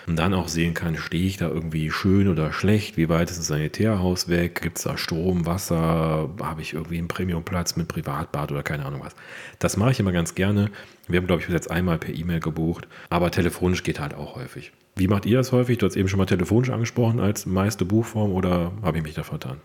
und 0.06 0.16
dann 0.16 0.34
auch 0.34 0.48
sehen 0.48 0.74
kann, 0.74 0.96
stehe 0.96 1.26
ich 1.26 1.36
da 1.36 1.48
irgendwie 1.48 1.90
schön 1.90 2.28
oder 2.28 2.52
schlecht, 2.52 2.96
wie 2.96 3.08
weit 3.08 3.30
ist 3.30 3.38
das 3.38 3.48
Sanitärhaus 3.48 4.28
weg, 4.28 4.60
gibt 4.62 4.78
es 4.78 4.84
da 4.84 4.96
Strom, 4.96 5.46
Wasser, 5.46 6.30
habe 6.40 6.62
ich 6.62 6.74
irgendwie 6.74 6.98
einen 6.98 7.08
Premiumplatz 7.08 7.76
mit 7.76 7.88
Privatbad 7.88 8.52
oder 8.52 8.62
keine 8.62 8.84
Ahnung 8.84 9.00
was. 9.02 9.16
Das 9.58 9.76
mache 9.76 9.90
ich 9.90 10.00
immer 10.00 10.12
ganz 10.12 10.34
gerne. 10.34 10.70
Wir 11.08 11.18
haben, 11.18 11.26
glaube 11.26 11.40
ich, 11.40 11.46
bis 11.46 11.54
jetzt 11.54 11.70
einmal 11.70 11.98
per 11.98 12.14
E-Mail 12.14 12.40
gebucht, 12.40 12.86
aber 13.10 13.30
telefonisch 13.30 13.82
geht 13.82 14.00
halt 14.00 14.14
auch 14.14 14.36
häufig. 14.36 14.72
Wie 14.94 15.08
macht 15.08 15.26
ihr 15.26 15.36
das 15.36 15.52
häufig? 15.52 15.78
Du 15.78 15.86
hast 15.86 15.96
eben 15.96 16.08
schon 16.08 16.18
mal 16.18 16.26
telefonisch 16.26 16.70
angesprochen 16.70 17.20
als 17.20 17.44
meiste 17.44 17.84
Buchform 17.84 18.32
oder 18.32 18.72
habe 18.82 18.98
ich 18.98 19.04
mich 19.04 19.14
da 19.14 19.24
vertan? 19.24 19.60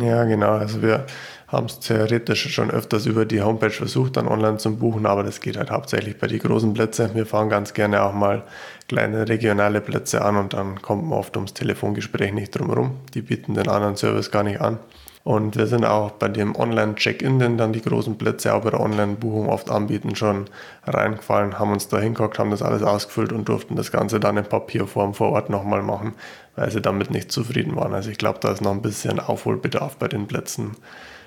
Ja, 0.00 0.24
genau. 0.24 0.52
Also 0.52 0.80
wir 0.82 1.06
haben 1.48 1.66
es 1.66 1.80
theoretisch 1.80 2.52
schon 2.54 2.70
öfters 2.70 3.06
über 3.06 3.26
die 3.26 3.42
Homepage 3.42 3.70
versucht, 3.70 4.16
dann 4.16 4.28
online 4.28 4.56
zu 4.58 4.74
buchen, 4.76 5.06
aber 5.06 5.22
das 5.22 5.40
geht 5.40 5.56
halt 5.56 5.70
hauptsächlich 5.70 6.18
bei 6.18 6.26
den 6.28 6.38
großen 6.38 6.72
Plätzen. 6.72 7.14
Wir 7.14 7.26
fahren 7.26 7.48
ganz 7.48 7.74
gerne 7.74 8.02
auch 8.02 8.14
mal 8.14 8.44
kleine 8.88 9.28
regionale 9.28 9.80
Plätze 9.80 10.22
an 10.24 10.36
und 10.36 10.54
dann 10.54 10.80
kommt 10.80 11.04
man 11.04 11.18
oft 11.18 11.36
ums 11.36 11.52
Telefongespräch 11.52 12.32
nicht 12.32 12.52
drum 12.52 12.68
herum. 12.68 13.00
Die 13.14 13.22
bieten 13.22 13.54
den 13.54 13.68
anderen 13.68 13.96
Service 13.96 14.30
gar 14.30 14.44
nicht 14.44 14.60
an. 14.60 14.78
Und 15.24 15.56
wir 15.56 15.68
sind 15.68 15.84
auch 15.84 16.12
bei 16.12 16.28
dem 16.28 16.56
Online-Check-In, 16.56 17.38
den 17.38 17.56
dann 17.56 17.72
die 17.72 17.82
großen 17.82 18.18
Plätze 18.18 18.54
auch 18.54 18.62
bei 18.62 18.70
der 18.70 18.80
Online-Buchung 18.80 19.48
oft 19.48 19.70
anbieten, 19.70 20.16
schon 20.16 20.46
reingefallen, 20.84 21.60
haben 21.60 21.72
uns 21.72 21.86
da 21.86 22.00
hingeguckt, 22.00 22.40
haben 22.40 22.50
das 22.50 22.62
alles 22.62 22.82
ausgefüllt 22.82 23.32
und 23.32 23.48
durften 23.48 23.76
das 23.76 23.92
Ganze 23.92 24.18
dann 24.18 24.36
in 24.36 24.44
Papierform 24.44 25.14
vor 25.14 25.30
Ort 25.30 25.48
nochmal 25.48 25.82
machen, 25.82 26.14
weil 26.56 26.72
sie 26.72 26.80
damit 26.80 27.12
nicht 27.12 27.30
zufrieden 27.30 27.76
waren. 27.76 27.94
Also 27.94 28.10
ich 28.10 28.18
glaube, 28.18 28.40
da 28.40 28.50
ist 28.50 28.62
noch 28.62 28.72
ein 28.72 28.82
bisschen 28.82 29.20
Aufholbedarf 29.20 29.96
bei 29.96 30.08
den 30.08 30.26
Plätzen. 30.26 30.72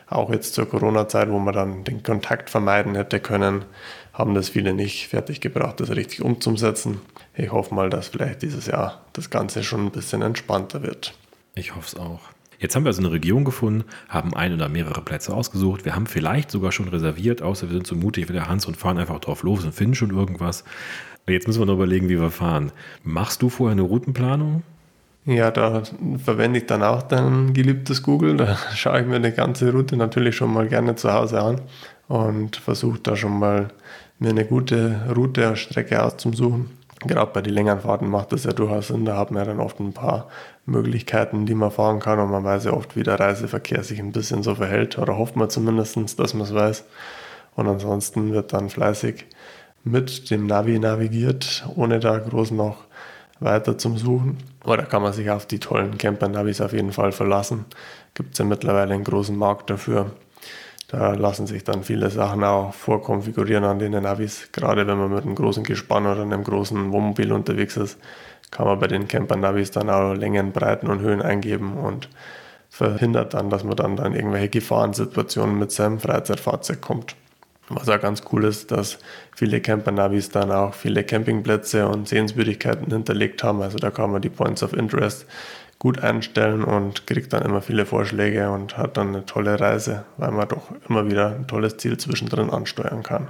Auch 0.08 0.30
jetzt 0.30 0.54
zur 0.54 0.70
Corona-Zeit, 0.70 1.30
wo 1.30 1.40
man 1.40 1.54
dann 1.54 1.84
den 1.84 2.04
Kontakt 2.04 2.50
vermeiden 2.50 2.96
hätte 2.96 3.20
können, 3.20 3.66
haben 4.14 4.36
das 4.36 4.50
viele 4.50 4.74
nicht 4.74 5.08
fertig 5.08 5.42
gebracht, 5.42 5.80
das 5.80 5.90
richtig 5.90 6.22
umzusetzen. 6.22 7.02
Ich 7.34 7.52
hoffe 7.52 7.74
mal, 7.74 7.90
dass 7.90 8.10
vielleicht 8.10 8.42
dieses 8.42 8.68
Jahr 8.68 9.02
das 9.14 9.30
Ganze 9.30 9.64
schon 9.64 9.86
ein 9.86 9.92
bisschen 9.92 10.22
entspannter 10.22 10.84
wird. 10.84 11.16
Ich 11.56 11.76
hoffe 11.76 11.88
es 11.88 12.00
auch. 12.00 12.35
Jetzt 12.60 12.76
haben 12.76 12.84
wir 12.84 12.90
also 12.90 13.02
eine 13.02 13.12
Region 13.12 13.44
gefunden, 13.44 13.84
haben 14.10 14.34
ein 14.34 14.54
oder 14.54 14.70
mehrere 14.70 15.02
Plätze 15.02 15.34
ausgesucht. 15.34 15.86
Wir 15.86 15.96
haben 15.96 16.08
vielleicht 16.08 16.52
sogar 16.52 16.72
schon 16.72 16.88
reserviert, 16.88 17.42
außer 17.42 17.68
wir 17.68 17.74
sind 17.74 17.88
so 17.88 17.96
mutig 17.96 18.30
wie 18.30 18.34
der 18.34 18.48
Hans 18.48 18.66
und 18.66 18.78
fahren 18.78 18.98
einfach 18.98 19.20
drauf 19.20 19.44
los 19.44 19.64
und 19.64 19.74
finden 19.74 19.96
schon 19.96 20.12
irgendwas. 20.12 20.64
Jetzt 21.28 21.48
müssen 21.48 21.60
wir 21.60 21.66
noch 21.66 21.74
überlegen, 21.74 22.08
wie 22.10 22.20
wir 22.20 22.32
fahren. 22.32 22.72
Machst 23.04 23.42
du 23.42 23.50
vorher 23.50 23.72
eine 23.72 23.82
Routenplanung? 23.82 24.64
Ja, 25.26 25.50
da 25.50 25.82
verwende 26.24 26.60
ich 26.60 26.68
dann 26.68 26.84
auch 26.84 27.02
dein 27.02 27.54
geliebtes 27.54 28.04
Google. 28.04 28.38
Da 28.38 28.58
schaue 28.76 29.02
ich 29.02 29.08
mir 29.08 29.20
die 29.20 29.32
ganze 29.32 29.72
Route 29.72 29.98
natürlich 29.98 30.36
schon 30.36 30.54
mal 30.54 30.68
gerne 30.68 30.96
zu 30.96 31.12
Hause 31.12 31.42
an 31.42 31.62
und 32.08 32.58
versuche 32.58 33.00
da 33.00 33.16
schon 33.16 33.40
mal 33.40 33.70
mir 34.20 34.30
eine 34.30 34.46
gute 34.46 35.12
Route, 35.16 35.56
Strecke 35.56 36.04
auszusuchen. 36.04 36.70
Gerade 37.02 37.32
bei 37.34 37.42
den 37.42 37.54
längeren 37.54 37.82
Fahrten 37.82 38.10
macht 38.10 38.32
das 38.32 38.46
ja 38.46 38.54
durchaus 38.54 38.88
Sinn. 38.88 39.06
Da 39.06 39.18
hat 39.18 39.32
man 39.32 39.44
ja 39.44 39.52
dann 39.52 39.60
oft 39.60 39.80
ein 39.80 39.94
paar 39.94 40.28
Möglichkeiten, 40.66 41.46
die 41.46 41.56
man 41.56 41.72
fahren 41.72 42.00
kann 42.00 42.20
und 42.20 42.32
man 42.32 42.44
weiß 42.44 42.66
ja 42.66 42.74
oft, 42.74 42.96
wie 42.96 43.04
der 43.04 43.20
Reiseverkehr 43.20 43.84
sich 43.84 44.00
ein 44.00 44.12
bisschen 44.12 44.44
so 44.44 44.56
verhält 44.56 44.98
oder 44.98 45.18
hofft 45.18 45.36
man 45.36 45.50
zumindest, 45.50 46.20
dass 46.20 46.34
man 46.34 46.44
es 46.44 46.54
weiß. 46.54 46.86
Und 47.56 47.68
ansonsten 47.68 48.34
wird 48.34 48.54
dann 48.54 48.70
fleißig 48.70 49.26
mit 49.84 50.32
dem 50.32 50.48
Navi 50.48 50.80
navigiert, 50.80 51.66
ohne 51.76 52.00
da 52.00 52.18
groß 52.18 52.52
noch 52.52 52.78
weiter 53.40 53.78
zum 53.78 53.98
Suchen. 53.98 54.38
Da 54.64 54.78
kann 54.78 55.02
man 55.02 55.14
sich 55.14 55.30
auf 55.30 55.46
die 55.46 55.60
tollen 55.60 55.98
Camper-Navis 55.98 56.62
auf 56.62 56.74
jeden 56.74 56.92
Fall 56.92 57.12
verlassen. 57.12 57.66
Gibt 58.14 58.34
es 58.34 58.40
ja 58.40 58.46
mittlerweile 58.46 58.94
einen 58.94 59.04
großen 59.04 59.38
Markt 59.38 59.70
dafür. 59.70 60.12
Da 60.98 61.14
lassen 61.14 61.46
sich 61.46 61.66
dann 61.66 61.84
viele 61.84 62.10
Sachen 62.10 62.42
auch 62.46 62.74
vorkonfigurieren 62.74 63.66
an 63.66 63.80
den 63.80 63.92
Navis. 63.92 64.48
Gerade 64.54 64.88
wenn 64.88 64.98
man 64.98 65.14
mit 65.14 65.26
einem 65.26 65.36
großen 65.36 65.66
Gespann 65.66 66.06
oder 66.06 66.22
einem 66.22 66.42
großen 66.42 66.94
Wohnmobil 66.94 67.34
unterwegs 67.34 67.76
ist, 67.76 68.00
kann 68.50 68.66
man 68.66 68.80
bei 68.80 68.88
den 68.88 69.10
Camper-Navis 69.10 69.72
dann 69.72 69.90
auch 69.90 70.14
Längen, 70.14 70.54
Breiten 70.54 70.88
und 70.88 71.02
Höhen 71.02 71.22
eingeben 71.22 71.74
und 71.74 72.08
verhindert 72.70 73.34
dann, 73.34 73.50
dass 73.50 73.66
man 73.66 73.76
dann 73.76 73.98
in 73.98 74.14
irgendwelche 74.14 74.48
Gefahrensituationen 74.48 75.60
mit 75.60 75.74
seinem 75.74 76.00
Freizeitfahrzeug 76.00 76.80
kommt. 76.80 77.18
Was 77.68 77.90
auch 77.90 78.00
ganz 78.00 78.22
cool 78.32 78.46
ist, 78.46 78.72
dass 78.72 78.98
viele 79.36 79.60
Camper-Navis 79.60 80.30
dann 80.30 80.50
auch 80.50 80.74
viele 80.74 81.04
Campingplätze 81.04 81.90
und 81.90 82.08
Sehenswürdigkeiten 82.08 82.90
hinterlegt 82.90 83.44
haben. 83.44 83.62
Also 83.62 83.80
da 83.80 83.92
kann 83.92 84.12
man 84.12 84.22
die 84.22 84.30
Points 84.30 84.64
of 84.64 84.72
Interest 84.72 85.26
gut 85.80 86.00
einstellen 86.00 86.64
und 86.64 87.06
kriegt 87.06 87.34
dann 87.34 87.44
immer 87.44 87.62
viele 87.62 87.86
Vorschläge 87.86 88.50
und 88.52 88.78
hat 88.78 88.98
dann 88.98 89.10
eine 89.10 89.26
tolle 89.26 89.60
Reise, 89.60 90.06
weil 90.18 90.32
man 90.32 90.48
doch 90.48 90.72
immer 90.90 91.06
wieder 91.10 91.36
ein 91.36 91.48
tolles 91.48 91.78
Ziel 91.78 91.98
zwischendrin 91.98 92.50
ansteuern 92.50 93.04
kann. 93.04 93.30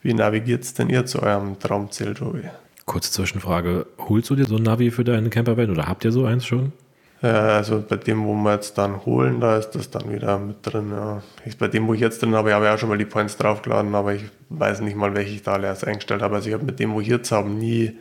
Wie 0.00 0.14
navigiert 0.14 0.64
es 0.64 0.74
denn 0.74 0.88
ihr 0.88 1.06
zu 1.06 1.22
eurem 1.22 1.58
Traumziel, 1.58 2.14
Tobi? 2.14 2.42
Kurze 2.86 3.12
Zwischenfrage, 3.12 3.86
holst 3.98 4.30
du 4.30 4.36
dir 4.36 4.46
so 4.46 4.56
ein 4.56 4.62
Navi 4.62 4.90
für 4.90 5.04
deinen 5.04 5.30
Campervan 5.30 5.70
oder 5.70 5.86
habt 5.86 6.04
ihr 6.04 6.12
so 6.12 6.24
eins 6.24 6.46
schon? 6.46 6.72
also 7.20 7.84
bei 7.86 7.96
dem, 7.96 8.24
wo 8.24 8.34
wir 8.34 8.54
jetzt 8.54 8.78
dann 8.78 9.04
holen, 9.04 9.40
da 9.40 9.58
ist 9.58 9.70
das 9.70 9.90
dann 9.90 10.12
wieder 10.12 10.38
mit 10.38 10.58
drin. 10.62 10.92
Ja. 10.92 11.22
Ich, 11.44 11.58
bei 11.58 11.66
dem, 11.66 11.88
wo 11.88 11.94
ich 11.94 12.00
jetzt 12.00 12.22
drin 12.22 12.34
habe, 12.34 12.54
habe 12.54 12.66
ich 12.66 12.70
auch 12.70 12.78
schon 12.78 12.88
mal 12.88 12.98
die 12.98 13.04
Points 13.04 13.36
draufgeladen, 13.36 13.94
aber 13.94 14.14
ich 14.14 14.24
weiß 14.50 14.80
nicht 14.82 14.96
mal, 14.96 15.14
welche 15.14 15.34
ich 15.34 15.42
da 15.42 15.54
alles 15.54 15.82
eingestellt 15.82 16.22
habe. 16.22 16.36
Also 16.36 16.48
ich 16.48 16.54
habe 16.54 16.64
mit 16.64 16.78
dem, 16.78 16.94
wo 16.94 17.00
ich 17.00 17.08
jetzt 17.08 17.32
habe, 17.32 17.48
nie 17.48 17.98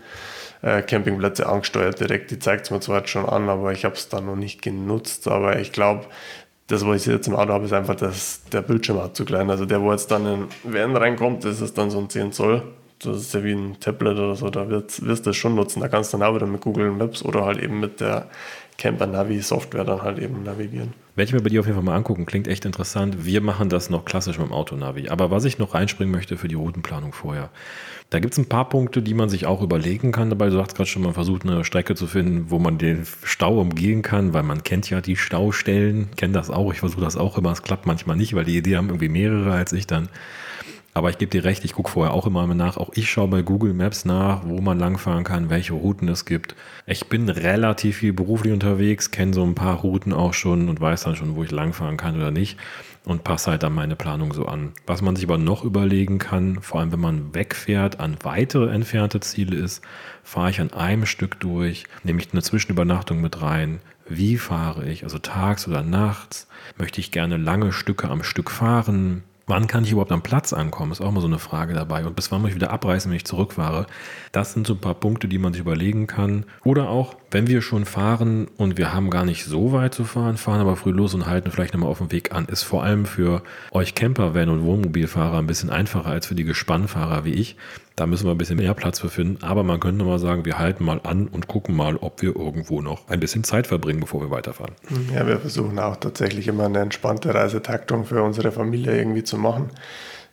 äh, 0.62 0.82
Campingplätze 0.82 1.48
angesteuert 1.48 2.00
direkt. 2.00 2.32
Die 2.32 2.40
zeigt 2.40 2.66
es 2.66 2.72
mir 2.72 2.80
zwar 2.80 3.00
jetzt 3.00 3.10
schon 3.10 3.26
an, 3.26 3.50
aber 3.50 3.72
ich 3.72 3.86
habe 3.86 3.96
es 3.96 4.10
dann 4.10 4.26
noch 4.26 4.36
nicht 4.36 4.62
genutzt. 4.62 5.28
Aber 5.28 5.60
ich 5.60 5.72
glaube, 5.72 6.06
das, 6.68 6.86
was 6.86 7.02
ich 7.02 7.14
jetzt 7.14 7.28
im 7.28 7.36
Auto 7.36 7.54
habe, 7.54 7.66
ist 7.66 7.74
einfach, 7.74 7.96
dass 7.96 8.44
der 8.52 8.62
Bildschirm 8.62 9.02
hat 9.02 9.16
zu 9.16 9.26
klein. 9.26 9.50
Also 9.50 9.66
der, 9.66 9.82
wo 9.82 9.92
jetzt 9.92 10.12
dann 10.12 10.26
in 10.26 10.48
Van 10.64 10.96
reinkommt, 10.96 11.46
das 11.46 11.62
ist 11.62 11.78
dann 11.78 11.90
so 11.90 12.00
ein 12.00 12.10
10 12.10 12.32
Zoll. 12.32 12.64
Das 13.00 13.18
ist 13.18 13.34
ja 13.34 13.44
wie 13.44 13.54
ein 13.54 13.80
Tablet 13.80 14.18
oder 14.18 14.36
so, 14.36 14.50
da 14.50 14.70
wirst, 14.70 15.06
wirst 15.06 15.26
du 15.26 15.30
das 15.30 15.38
schon 15.38 15.54
nutzen. 15.54 15.82
Da 15.82 15.88
kannst 15.88 16.14
du 16.14 16.18
dann 16.18 16.28
auch 16.28 16.36
wieder 16.36 16.48
mit 16.48 16.62
Google 16.62 16.92
Maps 16.92 17.24
oder 17.24 17.46
halt 17.46 17.62
eben 17.62 17.80
mit 17.80 18.00
der 18.00 18.28
Camper 18.78 19.08
Navi 19.08 19.40
Software 19.42 19.84
dann 19.84 20.02
halt 20.02 20.20
eben 20.20 20.44
navigieren. 20.44 20.94
Werde 21.16 21.30
ich 21.30 21.34
mir 21.34 21.42
bei 21.42 21.50
dir 21.50 21.60
auf 21.60 21.66
jeden 21.66 21.76
Fall 21.76 21.86
mal 21.86 21.96
angucken, 21.96 22.26
klingt 22.26 22.48
echt 22.48 22.66
interessant. 22.66 23.26
Wir 23.26 23.42
machen 23.42 23.70
das 23.70 23.90
noch 23.90 24.06
klassisch 24.06 24.38
mit 24.38 24.48
dem 24.48 24.54
Autonavi. 24.54 25.10
Aber 25.10 25.32
was 25.32 25.46
ich 25.46 25.58
noch 25.58 25.74
reinspringen 25.74 26.12
möchte 26.12 26.38
für 26.38 26.48
die 26.48 26.56
Routenplanung 26.56 27.14
vorher. 27.14 27.50
Da 28.10 28.20
gibt 28.20 28.34
es 28.34 28.38
ein 28.38 28.48
paar 28.48 28.70
Punkte, 28.70 29.02
die 29.02 29.14
man 29.14 29.28
sich 29.28 29.46
auch 29.46 29.62
überlegen 29.62 30.14
kann. 30.14 30.30
Dabei, 30.30 30.46
du 30.50 30.56
sagst 30.56 30.78
gerade 30.78 30.90
schon, 30.90 31.02
man 31.02 31.14
versucht 31.14 31.44
eine 31.44 31.66
Strecke 31.66 31.94
zu 31.94 32.08
finden, 32.08 32.50
wo 32.50 32.58
man 32.58 32.78
den 32.78 33.06
Stau 33.24 33.60
umgehen 33.60 34.02
kann, 34.02 34.34
weil 34.34 34.44
man 34.44 34.64
kennt 34.64 34.90
ja 34.90 35.02
die 35.02 35.18
Staustellen. 35.18 36.08
Ich 36.12 36.16
kenne 36.16 36.32
das 36.32 36.50
auch, 36.50 36.72
ich 36.72 36.80
versuche 36.80 37.02
das 37.02 37.18
auch 37.18 37.38
immer. 37.38 37.52
Es 37.52 37.64
klappt 37.64 37.86
manchmal 37.86 38.16
nicht, 38.16 38.34
weil 38.34 38.46
die 38.46 38.56
Idee 38.56 38.78
haben 38.78 38.88
irgendwie 38.88 39.10
mehrere 39.10 39.52
als 39.52 39.74
ich 39.74 39.88
dann. 39.88 40.08
Aber 40.98 41.12
ich 41.12 41.20
gebe 41.20 41.30
dir 41.30 41.44
recht, 41.44 41.64
ich 41.64 41.74
gucke 41.74 41.92
vorher 41.92 42.12
auch 42.12 42.26
immer 42.26 42.48
nach. 42.48 42.76
Auch 42.78 42.90
ich 42.96 43.08
schaue 43.08 43.28
bei 43.28 43.44
Google 43.44 43.76
Maps 43.76 44.04
nach, 44.04 44.42
wo 44.46 44.62
man 44.62 44.80
langfahren 44.80 45.24
kann, 45.24 45.52
welche 45.52 45.74
Routen 45.74 46.10
es 46.10 46.26
gibt. 46.26 46.56
Ich 46.88 47.06
bin 47.06 47.30
relativ 47.30 47.98
viel 47.98 48.14
beruflich 48.14 48.52
unterwegs, 48.52 49.12
kenne 49.12 49.32
so 49.32 49.44
ein 49.44 49.54
paar 49.54 49.76
Routen 49.76 50.12
auch 50.12 50.34
schon 50.34 50.70
und 50.70 50.82
weiß 50.82 51.04
dann 51.04 51.16
schon, 51.16 51.36
wo 51.36 51.44
ich 51.44 51.52
langfahren 51.52 51.98
kann 51.98 52.16
oder 52.16 52.32
nicht 52.32 52.58
und 53.06 53.24
passe 53.24 53.52
halt 53.52 53.62
dann 53.62 53.76
meine 53.76 53.96
Planung 53.96 54.34
so 54.34 54.48
an. 54.48 54.74
Was 54.88 55.04
man 55.04 55.16
sich 55.16 55.26
aber 55.26 55.38
noch 55.38 55.64
überlegen 55.64 56.18
kann, 56.18 56.64
vor 56.64 56.80
allem 56.80 56.92
wenn 56.92 57.00
man 57.00 57.36
wegfährt, 57.36 58.00
an 58.00 58.18
weitere 58.24 58.74
entfernte 58.74 59.20
Ziele 59.20 59.56
ist, 59.56 59.84
fahre 60.24 60.50
ich 60.50 60.60
an 60.60 60.74
einem 60.74 61.06
Stück 61.06 61.40
durch, 61.40 61.86
nehme 62.04 62.20
ich 62.20 62.34
eine 62.34 62.42
Zwischenübernachtung 62.42 63.22
mit 63.22 63.40
rein. 63.44 63.82
Wie 64.10 64.38
fahre 64.38 64.90
ich? 64.90 65.04
Also 65.04 65.20
tags 65.20 65.68
oder 65.68 65.84
nachts? 65.84 66.48
Möchte 66.76 67.00
ich 67.02 67.12
gerne 67.12 67.38
lange 67.38 67.72
Stücke 67.72 68.10
am 68.10 68.24
Stück 68.24 68.50
fahren? 68.50 69.24
Wann 69.50 69.68
kann 69.68 69.86
ich 69.86 69.94
überhaupt 69.94 70.12
am 70.12 70.22
Platz 70.22 70.52
ankommen? 70.52 70.92
Ist 70.92 71.00
auch 71.00 71.10
mal 71.10 71.22
so 71.22 71.28
eine 71.28 71.40
Frage 71.40 71.74
dabei. 71.74 72.06
Und 72.06 72.18
bis 72.18 72.34
wann 72.34 72.42
muss 72.42 72.50
ich 72.50 72.56
wieder 72.56 72.72
abreißen, 72.72 73.10
wenn 73.10 73.16
ich 73.16 73.24
zurückfahre? 73.24 73.88
Das 74.34 74.52
sind 74.52 74.68
so 74.68 74.74
ein 74.74 74.82
paar 74.82 74.94
Punkte, 74.94 75.30
die 75.30 75.38
man 75.38 75.54
sich 75.54 75.62
überlegen 75.62 76.06
kann. 76.06 76.46
Oder 76.66 76.90
auch, 76.90 77.16
wenn 77.32 77.48
wir 77.48 77.62
schon 77.62 77.86
fahren 77.86 78.50
und 78.58 78.78
wir 78.78 78.94
haben 78.94 79.10
gar 79.10 79.24
nicht 79.24 79.46
so 79.46 79.72
weit 79.72 79.94
zu 79.94 80.04
fahren, 80.04 80.36
fahren 80.36 80.60
aber 80.60 80.76
früh 80.76 80.92
los 80.92 81.14
und 81.14 81.28
halten 81.28 81.50
vielleicht 81.50 81.74
nochmal 81.74 81.90
auf 81.90 82.00
dem 82.00 82.12
Weg 82.12 82.34
an, 82.34 82.48
ist 82.48 82.64
vor 82.64 82.84
allem 82.84 83.06
für 83.06 83.42
euch 83.72 83.96
Camper, 83.96 84.36
Van 84.36 84.50
und 84.50 84.66
Wohnmobilfahrer 84.66 85.38
ein 85.38 85.48
bisschen 85.48 85.70
einfacher 85.70 86.10
als 86.10 86.28
für 86.28 86.36
die 86.36 86.44
Gespannfahrer 86.44 87.24
wie 87.24 87.34
ich. 87.34 87.56
Da 87.98 88.06
müssen 88.06 88.28
wir 88.28 88.32
ein 88.32 88.38
bisschen 88.38 88.58
mehr 88.58 88.76
Platz 88.76 89.00
für 89.00 89.10
finden. 89.10 89.44
Aber 89.44 89.64
man 89.64 89.80
könnte 89.80 90.06
mal 90.06 90.20
sagen, 90.20 90.46
wir 90.46 90.60
halten 90.60 90.86
mal 90.86 91.02
an 91.04 91.28
und 91.28 91.48
gucken 91.48 91.76
mal, 91.76 91.98
ob 91.98 92.22
wir 92.22 92.36
irgendwo 92.36 92.80
noch 92.80 93.08
ein 93.10 93.20
bisschen 93.20 93.44
Zeit 93.44 93.66
verbringen, 93.66 94.00
bevor 94.00 94.22
wir 94.22 94.30
weiterfahren. 94.30 94.76
Ja, 95.12 95.26
wir 95.26 95.40
versuchen 95.40 95.80
auch 95.80 95.96
tatsächlich 95.96 96.48
immer 96.48 96.66
eine 96.66 96.78
entspannte 96.78 97.34
Reisetaktung 97.34 98.06
für 98.06 98.22
unsere 98.22 98.52
Familie 98.52 98.96
irgendwie 98.96 99.24
zu 99.24 99.40
machen. 99.40 99.72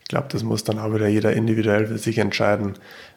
Ich 0.04 0.08
glaube, 0.08 0.28
das 0.30 0.42
muss 0.42 0.64
dann 0.64 0.78
auch 0.78 0.92
wieder 0.92 1.08
jeder 1.08 1.32
individuell 1.32 1.86
für 1.86 1.96
sich 1.96 2.18
entscheiden, 2.18 2.74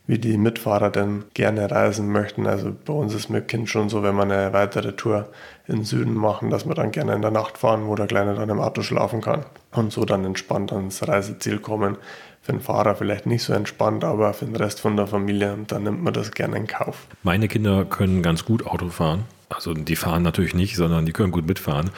wie 0.08 0.20
die 0.20 0.38
Mitfahrer 0.38 0.90
denn 0.90 1.26
gerne 1.34 1.70
reisen 1.70 2.10
möchten. 2.10 2.48
Also 2.48 2.74
bei 2.86 2.94
uns 2.94 3.14
ist 3.14 3.30
mit 3.30 3.50
Kind 3.50 3.70
schon 3.70 3.90
so, 3.90 4.04
wenn 4.04 4.16
wir 4.16 4.24
eine 4.24 4.54
weitere 4.54 4.94
Tour 4.94 5.28
in 5.68 5.76
den 5.76 5.84
Süden 5.84 6.14
machen, 6.14 6.50
dass 6.50 6.66
wir 6.66 6.76
dann 6.76 6.92
gerne 6.92 7.14
in 7.14 7.22
der 7.22 7.32
Nacht 7.32 7.58
fahren, 7.58 7.88
wo 7.88 7.96
der 7.96 8.08
Kleine 8.08 8.36
dann 8.36 8.50
im 8.50 8.62
Auto 8.62 8.84
schlafen 8.84 9.20
kann 9.20 9.46
und 9.74 9.92
so 9.92 10.06
dann 10.06 10.24
entspannt 10.24 10.72
ans 10.72 11.06
Reiseziel 11.06 11.60
kommen 11.60 11.98
für 12.42 12.54
den 12.54 12.62
Fahrer 12.62 12.96
vielleicht 12.96 13.26
nicht 13.26 13.44
so 13.44 13.52
entspannt, 13.52 14.06
aber 14.06 14.34
für 14.34 14.46
den 14.46 14.56
Rest 14.56 14.80
von 14.80 14.96
der 14.96 15.06
Familie, 15.06 15.58
dann 15.68 15.84
nimmt 15.84 16.02
man 16.02 16.14
das 16.14 16.32
gerne 16.32 16.56
in 16.56 16.68
Kauf. 16.68 17.08
Meine 17.22 17.50
Kinder 17.50 17.84
können 17.84 18.24
ganz 18.24 18.46
gut 18.46 18.66
Auto 18.66 18.88
fahren. 18.88 19.26
Also 19.50 19.74
die 19.74 19.96
fahren 19.96 20.24
natürlich 20.24 20.54
nicht, 20.54 20.76
sondern 20.76 21.06
die 21.06 21.14
können 21.14 21.32
gut 21.32 21.48
mitfahren. 21.48 21.90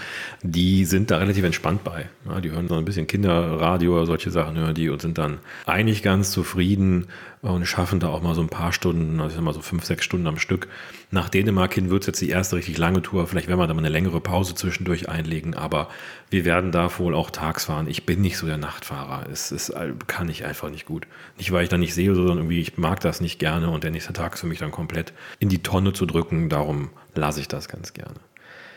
Die 0.44 0.86
sind 0.86 1.10
da 1.10 1.18
relativ 1.18 1.44
entspannt 1.44 1.84
bei. 1.84 2.08
Ja, 2.28 2.42
die 2.42 2.52
hören 2.52 2.68
so 2.68 2.76
ein 2.76 2.86
bisschen 2.86 3.08
Kinderradio 3.08 3.96
oder 3.96 4.06
solche 4.06 4.30
Sachen 4.30 4.56
hören 4.58 4.76
die 4.76 4.90
und 4.90 5.02
sind 5.02 5.18
dann 5.18 5.40
eigentlich 5.66 6.04
ganz 6.04 6.30
zufrieden 6.32 7.08
und 7.42 7.66
schaffen 7.66 8.00
da 8.00 8.10
auch 8.10 8.22
mal 8.22 8.36
so 8.36 8.42
ein 8.42 8.50
paar 8.50 8.74
Stunden, 8.74 9.20
also 9.20 9.30
ich 9.30 9.36
sag 9.36 9.44
mal 9.44 9.54
so 9.54 9.62
fünf, 9.62 9.86
sechs 9.86 10.04
Stunden 10.04 10.28
am 10.28 10.38
Stück. 10.38 10.68
Nach 11.10 11.30
Dänemark 11.30 11.74
hin 11.74 11.90
wird 11.90 12.04
es 12.04 12.08
jetzt 12.08 12.22
die 12.22 12.30
erste 12.30 12.58
richtig 12.58 12.78
lange 12.78 13.02
Tour. 13.02 13.28
Vielleicht 13.28 13.48
werden 13.48 13.60
wir 13.60 13.68
da 13.68 13.74
mal 13.74 13.80
eine 13.80 13.90
längere 13.90 14.20
Pause 14.20 14.56
zwischendurch 14.56 15.08
einlegen, 15.08 15.56
aber 15.56 15.90
wir 16.30 16.44
werden 16.44 16.72
da 16.72 16.90
wohl 17.00 17.16
auch 17.16 17.32
tags 17.32 17.66
fahren. 17.66 17.88
Ich 17.88 18.06
bin 18.06 18.22
nicht 18.22 18.38
so 18.38 18.46
der 18.46 18.58
Nachtfahrer. 18.58 19.28
Es 19.32 19.52
ist, 19.52 19.74
kann 20.08 20.28
ich 20.28 20.46
einfach 20.46 20.70
nicht 20.70 20.86
gut. 20.86 21.08
Nicht, 21.38 21.52
weil 21.52 21.64
ich 21.64 21.70
da 21.70 21.78
nicht 21.78 21.94
sehe, 21.94 22.14
sondern 22.14 22.38
irgendwie, 22.38 22.60
ich 22.60 22.78
mag 22.78 23.00
das 23.00 23.22
nicht 23.22 23.40
gerne 23.40 23.70
und 23.70 23.84
der 23.84 23.92
nächste 23.92 24.14
Tag 24.14 24.34
ist 24.34 24.42
für 24.42 24.48
mich 24.48 24.60
dann 24.60 24.72
komplett 24.72 25.14
in 25.40 25.50
die 25.50 25.64
Tonne 25.64 25.94
zu 25.94 26.06
drücken. 26.06 26.50
Darum 26.50 26.90
lasse 27.16 27.40
ich 27.40 27.48
das 27.48 27.70
ganz 27.70 27.94
gerne. 27.94 28.16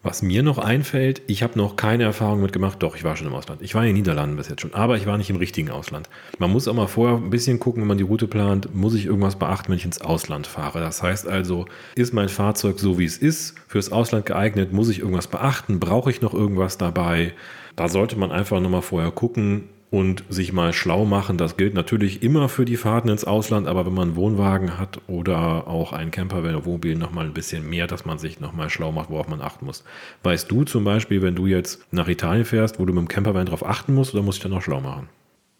Was 0.04 0.20
mir 0.20 0.42
noch 0.42 0.58
einfällt, 0.58 1.22
ich 1.28 1.44
habe 1.44 1.56
noch 1.56 1.76
keine 1.76 2.02
Erfahrung 2.02 2.42
mitgemacht. 2.42 2.82
Doch, 2.82 2.96
ich 2.96 3.04
war 3.04 3.14
schon 3.14 3.28
im 3.28 3.34
Ausland. 3.34 3.62
Ich 3.62 3.76
war 3.76 3.82
in 3.82 3.90
den 3.90 3.96
Niederlanden 3.96 4.36
bis 4.36 4.48
jetzt 4.48 4.60
schon, 4.60 4.74
aber 4.74 4.96
ich 4.96 5.06
war 5.06 5.16
nicht 5.16 5.30
im 5.30 5.36
richtigen 5.36 5.70
Ausland. 5.70 6.08
Man 6.40 6.50
muss 6.50 6.66
auch 6.66 6.74
mal 6.74 6.88
vorher 6.88 7.18
ein 7.18 7.30
bisschen 7.30 7.60
gucken, 7.60 7.82
wenn 7.82 7.88
man 7.88 7.98
die 7.98 8.04
Route 8.04 8.26
plant, 8.26 8.74
muss 8.74 8.94
ich 8.94 9.06
irgendwas 9.06 9.36
beachten, 9.36 9.68
wenn 9.68 9.76
ich 9.76 9.84
ins 9.84 10.00
Ausland 10.00 10.48
fahre. 10.48 10.80
Das 10.80 11.04
heißt 11.04 11.28
also, 11.28 11.66
ist 11.94 12.12
mein 12.12 12.28
Fahrzeug 12.28 12.80
so 12.80 12.98
wie 12.98 13.04
es 13.04 13.16
ist, 13.16 13.54
fürs 13.68 13.92
Ausland 13.92 14.26
geeignet, 14.26 14.72
muss 14.72 14.88
ich 14.88 14.98
irgendwas 14.98 15.28
beachten, 15.28 15.78
brauche 15.78 16.10
ich 16.10 16.20
noch 16.20 16.34
irgendwas 16.34 16.78
dabei? 16.78 17.32
Da 17.76 17.88
sollte 17.88 18.18
man 18.18 18.32
einfach 18.32 18.58
nochmal 18.58 18.82
vorher 18.82 19.12
gucken, 19.12 19.68
und 19.92 20.24
sich 20.30 20.54
mal 20.54 20.72
schlau 20.72 21.04
machen. 21.04 21.36
Das 21.36 21.58
gilt 21.58 21.74
natürlich 21.74 22.22
immer 22.22 22.48
für 22.48 22.64
die 22.64 22.78
Fahrten 22.78 23.10
ins 23.10 23.24
Ausland, 23.24 23.68
aber 23.68 23.84
wenn 23.84 23.92
man 23.92 24.08
einen 24.08 24.16
Wohnwagen 24.16 24.78
hat 24.78 25.02
oder 25.06 25.68
auch 25.68 25.92
einen 25.92 26.10
Camper, 26.10 26.42
wenn 26.42 26.54
Wohnmobil 26.64 26.96
noch 26.96 27.12
mal 27.12 27.26
ein 27.26 27.34
bisschen 27.34 27.68
mehr, 27.68 27.86
dass 27.86 28.06
man 28.06 28.18
sich 28.18 28.40
noch 28.40 28.54
mal 28.54 28.70
schlau 28.70 28.90
macht, 28.90 29.10
worauf 29.10 29.28
man 29.28 29.42
achten 29.42 29.66
muss. 29.66 29.84
Weißt 30.22 30.50
du 30.50 30.64
zum 30.64 30.84
Beispiel, 30.84 31.20
wenn 31.20 31.34
du 31.34 31.46
jetzt 31.46 31.84
nach 31.92 32.08
Italien 32.08 32.46
fährst, 32.46 32.80
wo 32.80 32.86
du 32.86 32.94
mit 32.94 33.02
dem 33.02 33.08
Campervan 33.08 33.44
darauf 33.44 33.66
achten 33.66 33.94
musst, 33.94 34.14
oder 34.14 34.22
muss 34.22 34.36
ich 34.36 34.42
dann 34.42 34.52
noch 34.52 34.62
schlau 34.62 34.80
machen? 34.80 35.08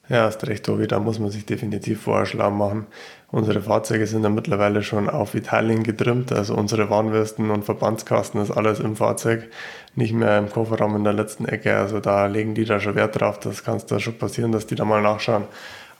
Ja, 0.08 0.24
hast 0.24 0.44
recht, 0.48 0.66
Tobi, 0.66 0.88
da 0.88 0.98
muss 0.98 1.20
man 1.20 1.30
sich 1.30 1.46
definitiv 1.46 2.02
vorher 2.02 2.26
schlau 2.26 2.50
machen. 2.50 2.86
Unsere 3.30 3.62
Fahrzeuge 3.62 4.08
sind 4.08 4.24
ja 4.24 4.30
mittlerweile 4.30 4.82
schon 4.82 5.08
auf 5.08 5.36
Italien 5.36 5.84
getrimmt, 5.84 6.32
also 6.32 6.54
unsere 6.54 6.90
Warnwesten 6.90 7.50
und 7.50 7.64
Verbandskasten 7.64 8.42
ist 8.42 8.50
alles 8.50 8.80
im 8.80 8.96
Fahrzeug, 8.96 9.48
nicht 9.94 10.12
mehr 10.12 10.38
im 10.38 10.50
Kofferraum 10.50 10.96
in 10.96 11.04
der 11.04 11.12
letzten 11.12 11.46
Ecke. 11.46 11.76
Also 11.76 12.00
da 12.00 12.26
legen 12.26 12.54
die 12.54 12.64
da 12.64 12.80
schon 12.80 12.96
Wert 12.96 13.20
drauf, 13.20 13.38
das 13.38 13.62
kann 13.62 13.76
es 13.76 13.86
da 13.86 14.00
schon 14.00 14.18
passieren, 14.18 14.50
dass 14.50 14.66
die 14.66 14.74
da 14.74 14.84
mal 14.84 15.00
nachschauen. 15.02 15.44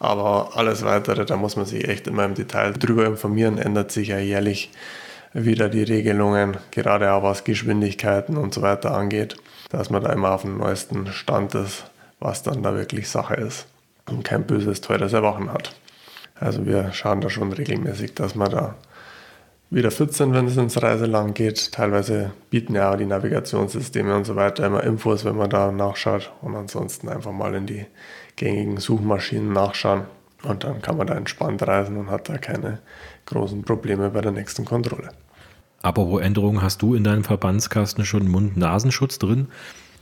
Aber 0.01 0.51
alles 0.57 0.85
weitere, 0.85 1.25
da 1.25 1.37
muss 1.37 1.55
man 1.55 1.65
sich 1.65 1.89
echt 1.89 2.09
immer 2.09 2.25
im 2.25 2.35
Detail 2.35 2.73
drüber 2.73 3.07
informieren, 3.07 3.57
ändert 3.57 3.93
sich 3.93 4.09
ja 4.09 4.19
jährlich 4.19 4.73
wieder 5.33 5.69
die 5.69 5.85
Regelungen, 5.85 6.57
gerade 6.73 7.13
auch 7.13 7.23
was 7.23 7.45
Geschwindigkeiten 7.45 8.37
und 8.37 8.53
so 8.53 8.63
weiter 8.63 8.95
angeht, 8.95 9.37
dass 9.71 9.91
man 9.91 10.03
da 10.03 10.13
immer 10.13 10.33
auf 10.33 10.43
dem 10.43 10.59
neuesten 10.59 11.07
Stand 11.13 11.55
ist, 11.55 11.85
was 12.19 12.43
dann 12.43 12.65
da 12.65 12.75
wirklich 12.75 13.09
Sache 13.09 13.35
ist 13.35 13.72
und 14.13 14.25
kein 14.25 14.47
böses, 14.47 14.81
teures 14.81 15.13
Erwachen 15.13 15.53
hat. 15.53 15.75
Also 16.35 16.67
wir 16.67 16.93
schauen 16.93 17.21
da 17.21 17.31
schon 17.31 17.53
regelmäßig, 17.53 18.15
dass 18.15 18.35
wir 18.35 18.49
da 18.49 18.77
wieder 19.71 19.91
fit 19.91 20.13
sind, 20.13 20.35
wenn 20.35 20.47
es 20.47 20.57
ins 20.57 20.83
Reiseland 20.83 21.35
geht. 21.35 21.73
Teilweise 21.73 22.33
bieten 22.51 22.75
ja 22.75 22.93
auch 22.93 22.97
die 22.97 23.07
Navigationssysteme 23.07 24.15
und 24.15 24.25
so 24.25 24.37
weiter 24.37 24.67
immer 24.67 24.83
Infos, 24.83 25.25
wenn 25.25 25.37
man 25.37 25.49
da 25.49 25.73
nachschaut. 25.73 26.31
Und 26.43 26.55
ansonsten 26.55 27.09
einfach 27.09 27.33
mal 27.33 27.55
in 27.55 27.67
die 27.67 27.87
gängigen 28.37 28.77
Suchmaschinen 28.77 29.53
nachschauen. 29.53 30.03
Und 30.43 30.65
dann 30.65 30.83
kann 30.83 30.97
man 30.97 31.07
da 31.07 31.15
entspannt 31.15 31.67
reisen 31.67 31.97
und 31.97 32.11
hat 32.11 32.29
da 32.29 32.37
keine 32.37 32.81
großen 33.27 33.63
Probleme 33.63 34.11
bei 34.11 34.21
der 34.21 34.33
nächsten 34.33 34.65
Kontrolle. 34.65 35.11
Apropos 35.81 36.21
Änderungen, 36.21 36.63
hast 36.63 36.83
du 36.83 36.95
in 36.95 37.05
deinem 37.05 37.25
Verbandskasten 37.25 38.05
schon 38.05 38.29
Mund-Nasenschutz 38.29 39.19
drin? 39.19 39.49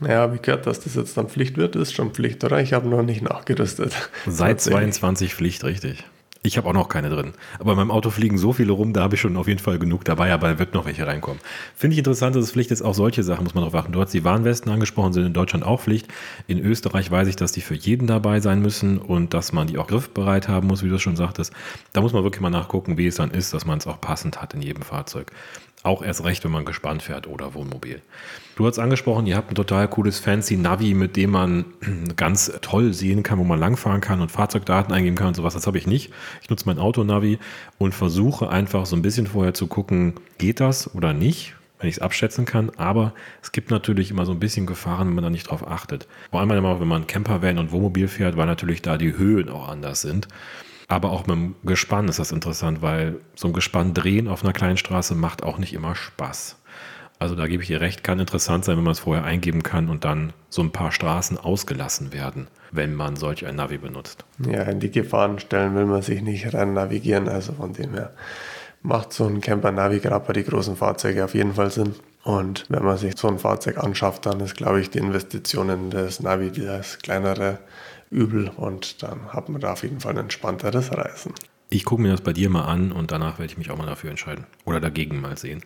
Naja, 0.01 0.21
habe 0.21 0.37
ich 0.37 0.43
gehört, 0.43 0.67
dass 0.67 0.81
das 0.81 0.95
jetzt 0.95 1.17
dann 1.17 1.29
Pflicht 1.29 1.57
wird. 1.57 1.77
Ist 1.77 1.93
schon 1.93 2.13
Pflicht, 2.13 2.43
oder? 2.43 2.61
Ich 2.61 2.73
habe 2.73 2.89
noch 2.89 3.03
nicht 3.03 3.23
nachgerüstet. 3.23 3.95
Seit 4.27 4.61
22 4.61 5.35
Pflicht, 5.35 5.63
richtig. 5.65 6.05
Ich 6.43 6.57
habe 6.57 6.71
auch 6.71 6.73
noch 6.73 6.89
keine 6.89 7.11
drin. 7.11 7.35
Aber 7.59 7.77
beim 7.77 7.91
Auto 7.91 8.09
fliegen 8.09 8.39
so 8.39 8.55
viele 8.55 8.73
rum, 8.73 8.95
da 8.95 9.03
habe 9.03 9.15
ich 9.15 9.21
schon 9.21 9.37
auf 9.37 9.47
jeden 9.47 9.59
Fall 9.59 9.79
genug 9.79 10.07
dabei, 10.07 10.33
aber 10.33 10.59
wird 10.59 10.73
noch 10.73 10.87
welche 10.87 11.07
reinkommen. 11.07 11.39
Finde 11.77 11.93
ich 11.93 11.99
interessant, 11.99 12.35
dass 12.35 12.45
es 12.45 12.53
Pflicht 12.53 12.71
ist. 12.71 12.81
Auch 12.81 12.95
solche 12.95 13.23
Sachen 13.23 13.45
muss 13.45 13.53
man 13.53 13.63
drauf 13.63 13.75
achten. 13.75 13.93
Du 13.93 14.01
hast 14.01 14.15
die 14.15 14.25
Warnwesten 14.25 14.73
angesprochen, 14.73 15.13
sind 15.13 15.27
in 15.27 15.35
Deutschland 15.35 15.67
auch 15.67 15.83
Pflicht. 15.83 16.09
In 16.47 16.59
Österreich 16.59 17.11
weiß 17.11 17.29
ich, 17.29 17.37
dass 17.37 17.53
die 17.53 17.61
für 17.61 17.75
jeden 17.75 18.07
dabei 18.07 18.41
sein 18.41 18.63
müssen 18.63 18.97
und 18.97 19.35
dass 19.35 19.53
man 19.53 19.67
die 19.67 19.77
auch 19.77 19.87
griffbereit 19.87 20.49
haben 20.49 20.69
muss, 20.69 20.83
wie 20.83 20.89
du 20.89 20.99
schon 20.99 21.15
sagtest. 21.15 21.53
Da 21.93 22.01
muss 22.01 22.15
man 22.15 22.23
wirklich 22.23 22.41
mal 22.41 22.49
nachgucken, 22.49 22.97
wie 22.97 23.07
es 23.07 23.17
dann 23.17 23.33
ist, 23.33 23.53
dass 23.53 23.67
man 23.67 23.77
es 23.77 23.87
auch 23.87 24.01
passend 24.01 24.41
hat 24.41 24.55
in 24.55 24.63
jedem 24.63 24.83
Fahrzeug. 24.83 25.33
Auch 25.83 26.03
erst 26.03 26.25
recht, 26.25 26.45
wenn 26.45 26.51
man 26.51 26.67
gespannt 26.67 27.03
fährt 27.03 27.27
oder 27.27 27.55
Wohnmobil. 27.55 28.03
Du 28.55 28.67
hast 28.67 28.79
angesprochen, 28.79 29.27
ihr 29.27 29.37
habt 29.37 29.51
ein 29.51 29.55
total 29.55 29.89
cooles 29.89 30.19
fancy 30.19 30.59
Navi, 30.59 30.93
mit 30.93 31.17
dem 31.17 31.31
man 31.31 31.65
ganz 32.17 32.53
toll 32.61 32.93
sehen 32.93 33.23
kann, 33.23 33.39
wo 33.39 33.45
man 33.45 33.59
langfahren 33.59 34.03
kann 34.03 34.21
und 34.21 34.31
Fahrzeugdaten 34.31 34.93
eingeben 34.93 35.17
kann 35.17 35.29
und 35.29 35.37
sowas. 35.37 35.55
Das 35.55 35.67
habe 35.67 35.79
ich 35.79 35.87
nicht. 35.87 36.13
Ich 36.43 36.51
nutze 36.51 36.67
mein 36.67 36.79
Auto-Navi 36.79 37.39
und 37.79 37.95
versuche 37.95 38.51
einfach 38.51 38.85
so 38.85 38.95
ein 38.95 39.01
bisschen 39.01 39.27
vorher 39.27 39.55
zu 39.55 39.69
gucken, 39.69 40.15
geht 40.37 40.61
das 40.61 40.95
oder 40.95 41.15
nicht, 41.15 41.55
wenn 41.79 41.89
ich 41.89 41.97
es 41.97 42.03
abschätzen 42.03 42.45
kann. 42.45 42.69
Aber 42.77 43.15
es 43.43 43.51
gibt 43.51 43.71
natürlich 43.71 44.11
immer 44.11 44.27
so 44.27 44.33
ein 44.33 44.41
bisschen 44.41 44.67
Gefahren, 44.67 45.09
wenn 45.09 45.15
man 45.15 45.25
da 45.25 45.31
nicht 45.31 45.49
drauf 45.49 45.67
achtet. 45.67 46.09
Vor 46.31 46.41
allem, 46.41 46.51
wenn 46.51 46.89
man 46.89 47.07
Campervan 47.07 47.57
und 47.57 47.73
Wohnmobil 47.73 48.07
fährt, 48.07 48.37
weil 48.37 48.47
natürlich 48.47 48.83
da 48.83 48.99
die 48.99 49.17
Höhen 49.17 49.49
auch 49.49 49.67
anders 49.67 50.03
sind. 50.03 50.29
Aber 50.91 51.13
auch 51.13 51.25
mit 51.29 51.37
dem 51.37 51.55
Gespann 51.63 52.09
ist 52.09 52.19
das 52.19 52.33
interessant, 52.33 52.83
weil 52.83 53.21
so 53.37 53.47
ein 53.47 53.53
Gespann 53.53 53.95
drehen 53.95 54.27
auf 54.27 54.43
einer 54.43 54.53
kleinen 54.53 54.77
Straße 54.77 55.15
macht 55.15 55.45
auch 55.45 55.57
nicht 55.57 55.73
immer 55.73 55.95
Spaß. 55.95 56.57
Also 57.21 57.37
da 57.37 57.47
gebe 57.47 57.63
ich 57.63 57.69
dir 57.69 57.81
recht, 57.81 58.03
kann 58.03 58.19
interessant 58.19 58.65
sein, 58.65 58.77
wenn 58.77 58.83
man 58.83 58.91
es 58.93 58.99
vorher 58.99 59.25
eingeben 59.25 59.63
kann 59.63 59.89
und 59.89 60.05
dann 60.05 60.33
so 60.49 60.63
ein 60.63 60.73
paar 60.73 60.91
Straßen 60.91 61.39
ausgelassen 61.39 62.13
werden, 62.13 62.49
wenn 62.73 62.95
man 62.95 63.15
solch 63.15 63.47
ein 63.47 63.55
Navi 63.55 63.79
benutzt. 63.79 64.25
Ja, 64.45 64.63
in 64.63 64.81
die 64.81 64.91
Gefahrenstellen 64.91 65.77
will 65.77 65.87
man 65.87 66.03
sich 66.03 66.23
nicht 66.23 66.53
rein 66.55 66.75
navigieren, 66.75 67.29
also 67.29 67.53
von 67.53 67.73
dem 67.73 67.95
her 67.95 68.11
macht 68.83 69.13
so 69.13 69.27
ein 69.27 69.41
Camper-Navi 69.41 70.01
gerade 70.01 70.27
bei 70.27 70.33
den 70.33 70.47
großen 70.47 70.75
Fahrzeugen 70.75 71.23
auf 71.23 71.35
jeden 71.35 71.55
Fall 71.55 71.71
Sinn. 71.71 71.95
Und 72.25 72.67
wenn 72.69 72.85
man 72.85 72.97
sich 72.97 73.17
so 73.17 73.29
ein 73.29 73.39
Fahrzeug 73.39 73.79
anschafft, 73.79 74.27
dann 74.27 74.41
ist, 74.41 74.57
glaube 74.57 74.81
ich, 74.81 74.91
die 74.91 74.99
Investition 74.99 75.69
in 75.69 75.91
das 75.91 76.19
Navi 76.19 76.51
das 76.51 76.99
kleinere 76.99 77.61
übel 78.11 78.49
und 78.57 79.03
dann 79.03 79.33
hat 79.33 79.49
man 79.49 79.61
da 79.61 79.73
auf 79.73 79.83
jeden 79.83 80.01
Fall 80.01 80.13
ein 80.13 80.19
entspannteres 80.19 80.93
Reisen. 80.97 81.33
Ich 81.73 81.85
gucke 81.85 82.03
mir 82.03 82.11
das 82.11 82.23
bei 82.23 82.33
dir 82.33 82.51
mal 82.51 82.65
an 82.65 82.91
und 82.91 83.13
danach 83.13 83.39
werde 83.39 83.53
ich 83.53 83.57
mich 83.57 83.71
auch 83.71 83.79
mal 83.79 83.87
dafür 83.87 84.11
entscheiden. 84.11 84.45
Oder 84.65 84.81
dagegen 84.81 85.21
mal 85.21 85.39
sehen. 85.39 85.63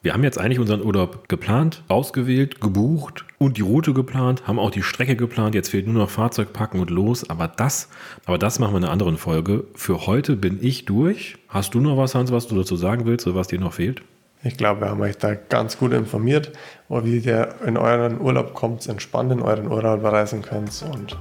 Wir 0.00 0.12
haben 0.12 0.22
jetzt 0.22 0.38
eigentlich 0.38 0.60
unseren 0.60 0.80
Urlaub 0.80 1.28
geplant, 1.28 1.82
ausgewählt, 1.88 2.60
gebucht 2.60 3.24
und 3.38 3.56
die 3.56 3.62
Route 3.62 3.92
geplant, 3.92 4.46
haben 4.46 4.60
auch 4.60 4.70
die 4.70 4.84
Strecke 4.84 5.16
geplant. 5.16 5.56
Jetzt 5.56 5.70
fehlt 5.70 5.88
nur 5.88 6.00
noch 6.00 6.08
Fahrzeug 6.08 6.52
packen 6.52 6.78
und 6.78 6.90
los. 6.90 7.28
Aber 7.28 7.48
das, 7.48 7.88
aber 8.26 8.38
das 8.38 8.60
machen 8.60 8.74
wir 8.74 8.78
in 8.78 8.84
einer 8.84 8.92
anderen 8.92 9.16
Folge. 9.16 9.64
Für 9.74 10.06
heute 10.06 10.36
bin 10.36 10.58
ich 10.62 10.84
durch. 10.84 11.36
Hast 11.48 11.74
du 11.74 11.80
noch 11.80 11.96
was, 11.96 12.14
Hans, 12.14 12.30
was 12.30 12.46
du 12.46 12.54
dazu 12.54 12.76
sagen 12.76 13.04
willst 13.04 13.26
oder 13.26 13.34
was 13.34 13.48
dir 13.48 13.58
noch 13.58 13.72
fehlt? 13.72 14.02
Ich 14.44 14.56
glaube, 14.56 14.82
wir 14.82 14.88
haben 14.88 15.00
euch 15.02 15.18
da 15.18 15.34
ganz 15.34 15.76
gut 15.76 15.92
informiert, 15.92 16.52
wie 16.88 17.18
ihr 17.18 17.56
in 17.66 17.76
euren 17.76 18.20
Urlaub 18.20 18.54
kommt, 18.54 18.86
entspannt 18.86 19.32
in 19.32 19.42
euren 19.42 19.66
Urlaub 19.66 20.02
reisen 20.04 20.42
könnt 20.42 20.82
und 20.94 21.18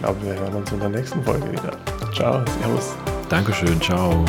glaube, 0.00 0.22
wir 0.22 0.34
hören 0.34 0.54
uns 0.54 0.72
in 0.72 0.80
der 0.80 0.88
nächsten 0.88 1.22
Folge 1.22 1.52
wieder. 1.52 1.72
Ciao, 2.14 2.42
Servus. 2.60 2.94
Dankeschön, 3.28 3.80
ciao. 3.80 4.24